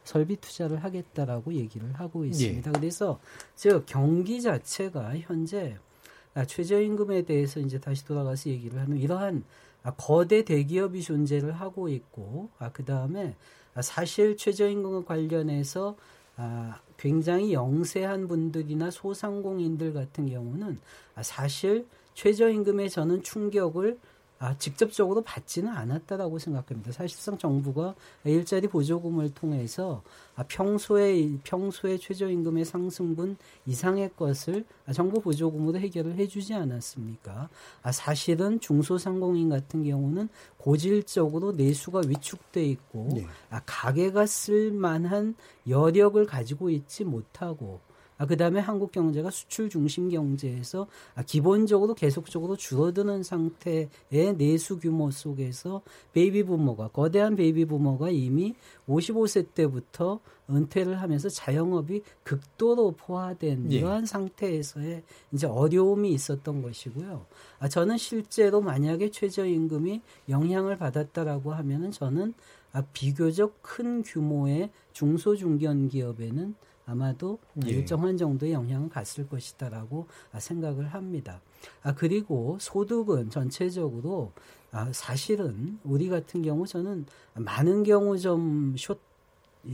[0.04, 2.68] 설비 투자를 하겠다라고 얘기를 하고 있습니다.
[2.68, 2.72] 예.
[2.72, 3.18] 그래서
[3.54, 5.93] 즉 경기 자체가 현재 아,
[6.42, 9.44] 최저임금에 대해서 이제 다시 돌아가서 얘기를 하는 이러한
[9.84, 13.36] 아, 거대 대기업이 존재를 하고 있고 아, 그 다음에
[13.80, 15.96] 사실 최저임금 관련해서
[16.36, 20.80] 아, 굉장히 영세한 분들이나 소상공인들 같은 경우는
[21.14, 23.98] 아, 사실 최저임금에 저는 충격을
[24.44, 26.92] 아, 직접적으로 받지는 않았다라고 생각합니다.
[26.92, 30.02] 사실상 정부가 일자리 보조금을 통해서
[30.36, 37.48] 아, 평소에 평소에 최저임금의 상승분 이상의 것을 아, 정부 보조금으로 해결을 해주지 않았습니까?
[37.82, 40.28] 아, 사실은 중소상공인 같은 경우는
[40.58, 43.26] 고질적으로 내수가 위축돼 있고 네.
[43.48, 45.36] 아, 가게가 쓸 만한
[45.66, 47.80] 여력을 가지고 있지 못하고
[48.16, 53.88] 아, 그 다음에 한국 경제가 수출 중심 경제에서 아, 기본적으로 계속적으로 줄어드는 상태의
[54.36, 58.54] 내수 규모 속에서 베이비 부머가 거대한 베이비 부머가 이미
[58.88, 63.76] 55세 때부터 은퇴를 하면서 자영업이 극도로 포화된 예.
[63.76, 65.02] 이러한 상태에서의
[65.32, 67.26] 이제 어려움이 있었던 것이고요.
[67.58, 72.34] 아, 저는 실제로 만약에 최저임금이 영향을 받았다라고 하면은 저는
[72.72, 76.54] 아, 비교적 큰 규모의 중소중견 기업에는
[76.86, 77.70] 아마도 예.
[77.70, 80.06] 일정한 정도의 영향을 갔을 것이다라고
[80.38, 81.40] 생각을 합니다.
[81.82, 84.32] 아 그리고 소득은 전체적으로
[84.70, 89.00] 아 사실은 우리 같은 경우 저는 많은 경우 좀숏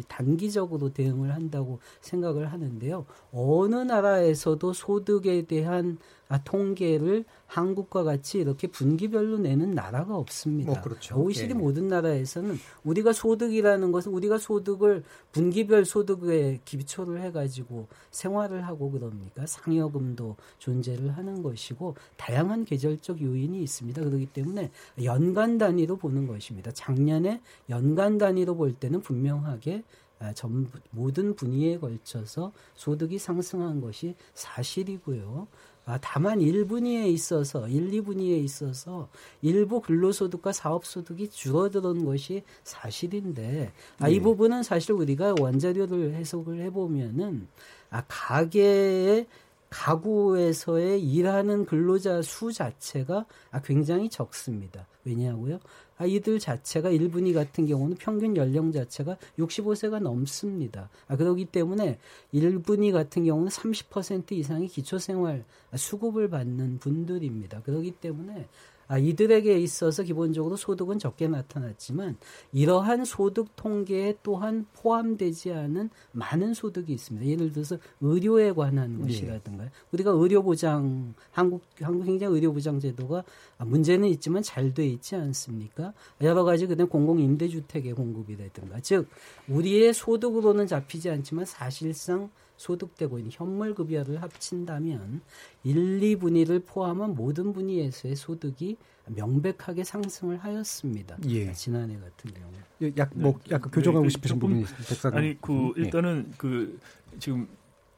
[0.08, 3.06] 단기적으로 대응을 한다고 생각을 하는데요.
[3.32, 5.98] 어느 나라에서도 소득에 대한
[6.30, 10.70] 아, 통계를 한국과 같이 이렇게 분기별로 내는 나라가 없습니다.
[10.70, 11.20] 뭐 그렇죠.
[11.20, 11.54] OECD 예.
[11.54, 15.02] 모든 나라에서는 우리가 소득이라는 것은 우리가 소득을
[15.32, 19.44] 분기별 소득에 기초를 해가지고 생활을 하고 그럽니까?
[19.44, 24.00] 상여금도 존재를 하는 것이고 다양한 계절적 요인이 있습니다.
[24.00, 24.70] 그렇기 때문에
[25.02, 26.70] 연간 단위로 보는 것입니다.
[26.70, 29.82] 작년에 연간 단위로 볼 때는 분명하게
[30.20, 35.48] 아, 전 모든 분야에 걸쳐서 소득이 상승한 것이 사실이고요.
[35.86, 39.08] 아, 다만 1분위에 있어서 1, 2분위에 있어서
[39.42, 44.20] 일부 근로소득과 사업소득이 줄어드는 것이 사실인데 아, 이 네.
[44.20, 47.48] 부분은 사실 우리가 원자료를 해석을 해보면은
[47.90, 49.26] 아, 가계의
[49.70, 54.86] 가구에서의 일하는 근로자 수 자체가 아, 굉장히 적습니다.
[55.04, 55.60] 왜냐하고요.
[56.00, 60.88] 아, 이들 자체가 일분위 같은 경우는 평균 연령 자체가 65세가 넘습니다.
[61.06, 61.98] 아, 그렇기 때문에
[62.32, 65.44] 일분위 같은 경우는 30% 이상의 기초생활
[65.76, 67.60] 수급을 받는 분들입니다.
[67.60, 68.48] 그렇기 때문에
[68.90, 72.16] 아, 이들에게 있어서 기본적으로 소득은 적게 나타났지만
[72.52, 77.24] 이러한 소득 통계에 또한 포함되지 않은 많은 소득이 있습니다.
[77.24, 79.04] 예를 들어서 의료에 관한 네.
[79.04, 83.22] 것이라든가 우리가 의료 보장 한국 한국 행정 의료 보장 제도가
[83.58, 85.92] 문제는 있지만 잘 돼 있지 않습니까?
[86.20, 89.08] 여러 가지 그냥 공공 임대 주택의 공급이라든가 즉
[89.48, 92.30] 우리의 소득으로는 잡히지 않지만 사실상
[92.60, 95.22] 소득되고 있는 현물 급여를 합친다면
[95.64, 101.16] 1, 2분위를 포함한 모든 분위에서의 소득이 명백하게 상승을 하였습니다.
[101.26, 101.52] 예.
[101.54, 102.52] 지난해 같은 경우.
[102.82, 103.54] 예, 약, 뭐, 네.
[103.54, 105.16] 약간 교정하고 네, 싶으신 부분이 있습니다.
[105.16, 105.84] 아니, 그, 네.
[105.84, 106.34] 일단은 네.
[106.36, 106.78] 그,
[107.18, 107.48] 지금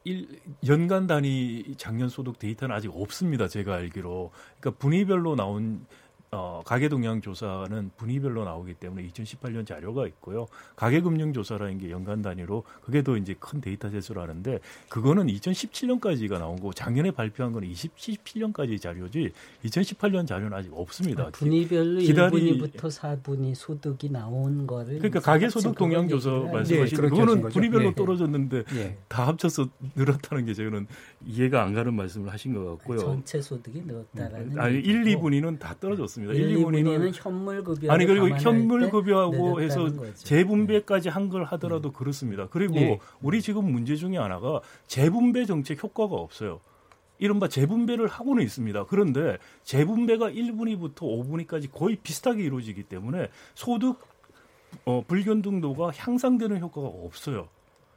[0.05, 3.49] 일, 연간 단위 작년 소득 데이터는 아직 없습니다.
[3.49, 4.31] 제가 알기로.
[4.61, 5.85] 그러니까 분위별로 나온
[6.33, 10.47] 어, 가계동향 조사는 분위별로 나오기 때문에 2018년 자료가 있고요.
[10.75, 14.59] 가계금융 조사라는 게 연간 단위로 그게 더 이제 큰 데이터 세수라는데
[14.89, 19.31] 그거는 2017년까지가 나온 거고 작년에 발표한 거는 2017년까지 자료지
[19.63, 21.25] 2018년 자료는 아직 없습니다.
[21.25, 22.57] 아, 분위별로 기다리...
[22.57, 27.95] 1분위부터 4분위 소득이 나온 거를 그러니까 가계소득 동향 조사 말씀하신 네, 그거는 분위별로 네.
[27.95, 28.97] 떨어졌는데 네.
[29.07, 30.87] 다 합쳐서 늘었다는 게 저는
[31.25, 32.97] 이해가 안 가는 말씀을 하신 것 같고요.
[32.97, 36.22] 전체 소득이 늘었다라는 아니 1, 2분위는 다 떨어졌습니다.
[36.31, 36.51] 있습니다.
[36.53, 41.97] 1, 2, 분위는 현물급여 아니 그리고 현물급여하고 해서 재분배까지 한 걸 하더라도 네.
[41.97, 42.47] 그렇습니다.
[42.49, 42.99] 그리고 네.
[43.21, 46.59] 우리 지금 문제 중에 하나가 재분배 정책 효과가 없어요.
[47.17, 48.85] 이른바 재분배를 하고는 있습니다.
[48.85, 53.99] 그런데 재분배가 1분위부터 5분위까지 거의 비슷하게 이루어지기 때문에 소득
[54.85, 57.47] 어, 불균등도가 향상되는 효과가 없어요.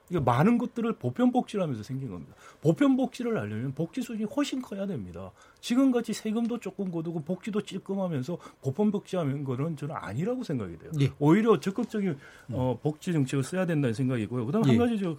[0.08, 2.34] 이게 많은 것들을 보편 복지를 하면서 생긴 겁니다.
[2.60, 5.32] 보편 복지를 하려면 복지 수준이 훨씬 커야 됩니다.
[5.66, 10.92] 지금같이 세금도 조금 거두고 복지도 찔끔하면서 보편 복지하는 거는 저는 아니라고 생각이 돼요.
[11.00, 11.10] 예.
[11.18, 12.16] 오히려 적극적인
[12.50, 14.46] 어, 복지 정책을 써야 된다는 생각이고요.
[14.46, 14.68] 그다음 예.
[14.68, 15.16] 한 가지 저,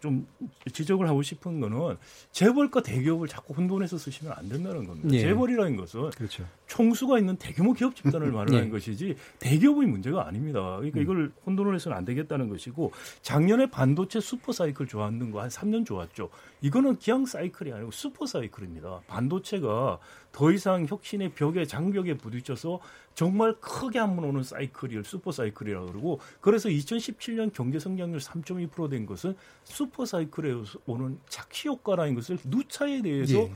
[0.00, 0.26] 좀
[0.72, 1.96] 지적을 하고 싶은 거는
[2.32, 5.08] 재벌과 대기업을 자꾸 혼돈해서 쓰시면 안 된다는 겁니다.
[5.12, 5.20] 예.
[5.20, 6.44] 재벌이라는 것은 그렇죠.
[6.66, 8.68] 총수가 있는 대규모 기업 집단을 말하는 예.
[8.68, 10.76] 것이지 대기업의 문제가 아닙니다.
[10.76, 11.02] 그러니까 음.
[11.02, 12.92] 이걸 혼돈을 해서는 안 되겠다는 것이고
[13.22, 16.30] 작년에 반도체 슈퍼 사이클 좋았는 거 한 3년 좋았죠.
[16.64, 19.02] 이거는 기왕 사이클이 아니고 슈퍼 사이클입니다.
[19.06, 19.98] 반도체 자체가
[20.32, 22.80] 더 이상 혁신의 벽에 장벽에 부딪혀서
[23.14, 29.36] 정말 크게 한 번 오는 사이클을 슈퍼 사이클이라고 그러고 그래서 2017년 경제 성장률 3.2%된 것은
[29.64, 30.54] 슈퍼 사이클에
[30.86, 33.52] 오는 자키 효과라는 것을 누차에 대해서 예.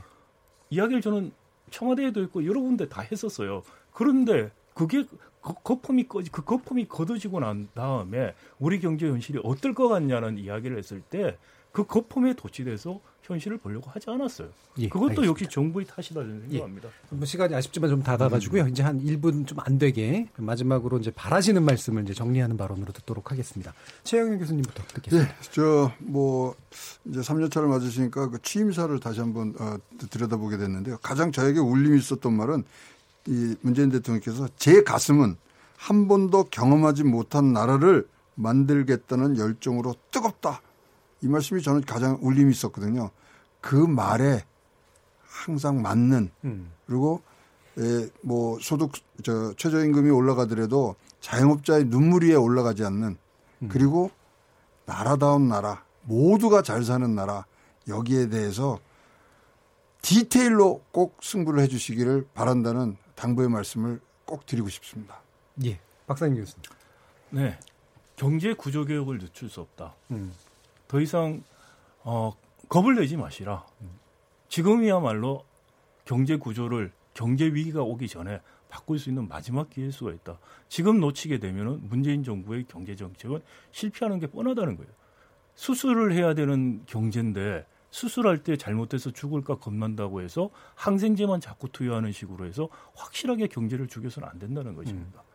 [0.69, 1.31] 이야기를 저는
[1.71, 3.63] 청와대에도 있고 여러 군데 다 했었어요.
[3.91, 5.05] 그런데 그게
[5.41, 10.77] 거, 거품이 꺼지 그 거품이 걷어지고 난 다음에 우리 경제 현실이 어떨 것 같냐는 이야기를
[10.77, 11.37] 했을 때
[11.71, 14.49] 그 거품에 도취돼서 현실을 보려고 하지 않았어요.
[14.79, 15.29] 예, 그것도 알겠습니다.
[15.29, 16.49] 역시 정부의 탓이다 저는 예.
[16.53, 16.89] 생각합니다.
[16.89, 17.15] 예.
[17.15, 18.63] 뭐 시간이 아쉽지만 좀 닫아가지고요.
[18.63, 18.69] 음.
[18.69, 23.73] 이제 한 1분 좀 안 되게 마지막으로 이제 바라시는 말씀을 이제 정리하는 발언으로 듣도록 하겠습니다.
[24.03, 25.31] 최영현 교수님부터 듣겠습니다.
[25.31, 26.55] 네, 저뭐
[27.05, 29.77] 이제 3년차를 맞으시니까 그 취임사를 다시 한번 어,
[30.09, 30.97] 들여다보게 됐는데요.
[31.03, 32.63] 가장 저에게 울림이 있었던 말은
[33.27, 35.35] 이 문재인 대통령께서 제 가슴은
[35.77, 40.61] 한 번도 경험하지 못한 나라를 만들겠다는 열정으로 뜨겁다.
[41.21, 43.11] 이 말씀이 저는 가장 울림이 있었거든요.
[43.61, 44.43] 그 말에
[45.21, 46.71] 항상 맞는 음.
[46.85, 47.21] 그리고
[47.77, 48.91] 에, 뭐 소득
[49.23, 53.17] 저 최저임금이 올라가더라도 자영업자의 눈물 위에 올라가지 않는
[53.61, 53.67] 음.
[53.69, 54.11] 그리고
[54.85, 57.45] 나라다운 나라 모두가 잘 사는 나라
[57.87, 58.79] 여기에 대해서
[60.01, 65.19] 디테일로 꼭 승부를 해주시기를 바란다는 당부의 말씀을 꼭 드리고 싶습니다.
[65.65, 66.63] 예, 박사님 교수님.
[67.31, 67.59] 네,
[68.15, 69.95] 경제 구조 개혁을 늦출 수 없다.
[70.11, 70.31] 음.
[70.89, 71.43] 더 이상
[72.03, 72.33] 어,
[72.67, 73.63] 겁을 내지 마시라.
[74.49, 75.45] 지금이야말로
[76.03, 80.39] 경제 구조를 경제 위기가 오기 전에 바꿀 수 있는 마지막 기회 수가 있다.
[80.67, 84.91] 지금 놓치게 되면은 문재인 정부의 경제 정책은 실패하는 게 뻔하다는 거예요.
[85.53, 92.69] 수술을 해야 되는 경제인데 수술할 때 잘못해서 죽을까 겁난다고 해서 항생제만 자꾸 투여하는 식으로 해서
[92.95, 95.21] 확실하게 경제를 죽여서는 안 된다는 것입니다.
[95.21, 95.29] 음.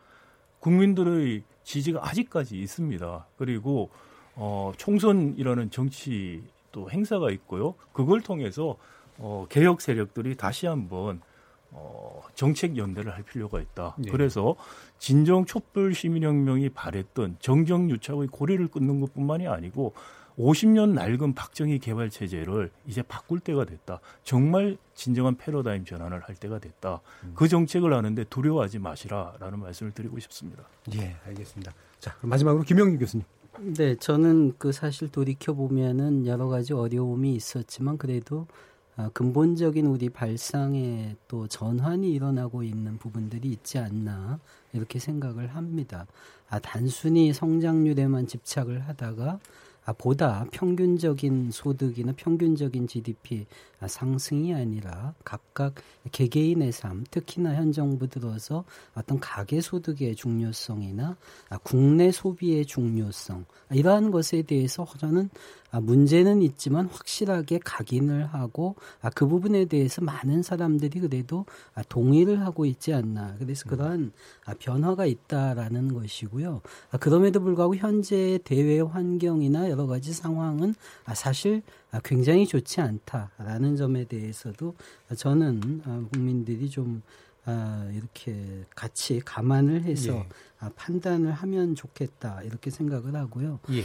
[0.59, 3.27] 국민들의 지지가 아직까지 있습니다.
[3.37, 3.91] 그리고
[4.35, 7.75] 어, 총선이라는 정치 또 행사가 있고요.
[7.93, 8.77] 그걸 통해서
[9.17, 11.21] 어, 개혁 세력들이 다시 한번
[11.71, 13.95] 어, 정책 연대를 할 필요가 있다.
[13.97, 14.11] 네.
[14.11, 14.55] 그래서
[14.97, 19.93] 진정 촛불 시민혁명이 발했던 정경유착의 고리를 끊는 것뿐만이 아니고
[20.37, 23.99] 50년 낡은 박정희 개발 체제를 이제 바꿀 때가 됐다.
[24.23, 26.99] 정말 진정한 패러다임 전환을 할 때가 됐다.
[27.23, 27.31] 음.
[27.35, 30.63] 그 정책을 하는데 두려워하지 마시라라는 말씀을 드리고 싶습니다.
[30.93, 31.71] 예, 알겠습니다.
[31.99, 33.25] 자, 그럼 마지막으로 김영기 교수님.
[33.59, 38.47] 네, 저는 그 사실 돌이켜 보면은 여러 가지 어려움이 있었지만 그래도
[38.97, 44.39] 아, 근본적인 우리 발상에 또 전환이 일어나고 있는 부분들이 있지 않나
[44.73, 46.05] 이렇게 생각을 합니다.
[46.49, 49.39] 아, 단순히 성장률에만 집착을 하다가
[49.85, 53.45] 아, 보다 평균적인 소득이나 평균적인 GDP
[53.85, 55.75] 상승이 아니라 각각
[56.11, 58.63] 개개인의 삶, 특히나 현 정부 들어서
[58.95, 61.17] 어떤 가계 소득의 중요성이나
[61.63, 65.29] 국내 소비의 중요성 이러한 것에 대해서 저는
[65.81, 68.75] 문제는 있지만 확실하게 각인을 하고
[69.13, 71.45] 그 부분에 대해서 많은 사람들이 그래도
[71.89, 74.13] 동의를 하고 있지 않나 그래서 그러한
[74.59, 76.61] 변화가 있다라는 것이고요.
[76.99, 80.73] 그럼에도 불구하고 현재 대외 환경이나 여러 가지 상황은
[81.13, 81.61] 사실
[82.05, 84.73] 굉장히 좋지 않다라는 점에 대해서도
[85.17, 85.81] 저는
[86.13, 87.01] 국민들이 좀
[87.93, 90.25] 이렇게 같이 감안을 해서 예.
[90.75, 93.59] 판단을 하면 좋겠다 이렇게 생각을 하고요.
[93.71, 93.83] 예.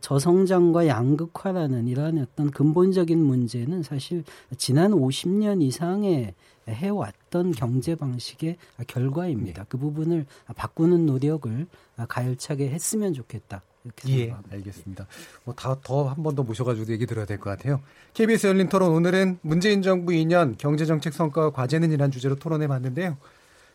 [0.00, 4.24] 저성장과 양극화라는 이러한 어떤 근본적인 문제는 사실
[4.58, 6.34] 지난 50년 이상의
[6.68, 8.56] 해왔던 경제 방식의
[8.88, 9.62] 결과입니다.
[9.62, 9.68] 네.
[9.68, 11.66] 그 부분을 바꾸는 노력을
[12.08, 13.62] 가열차게 했으면 좋겠다.
[13.84, 15.06] 이렇게 예, 알겠습니다.
[15.44, 17.80] 뭐 다 더 한 번 더 모셔가지고 얘기 들어야 될 것 같아요.
[18.14, 23.16] KBS 열린 토론 오늘은 문재인 정부 2년 경제정책 성과와 과제는 이란 주제로 토론해 봤는데요.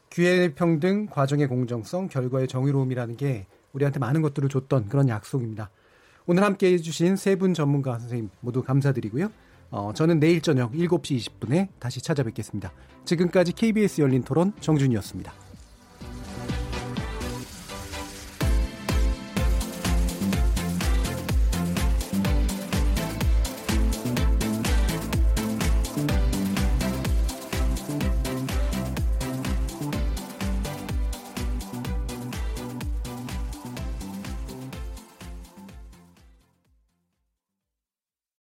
[0.10, 5.70] 기회 평등, 과정의 공정성, 결과의 정의로움이라는 게 우리한테 많은 것들을 줬던 그런 약속입니다.
[6.26, 9.30] 오늘 함께 해주신 세 분 전문가 선생님 모두 감사드리고요.
[9.70, 12.72] 어, 저는 내일 저녁 7시 20분에 다시 찾아뵙겠습니다.
[13.04, 15.47] 지금까지 KBS 열린 토론 정준이었습니다.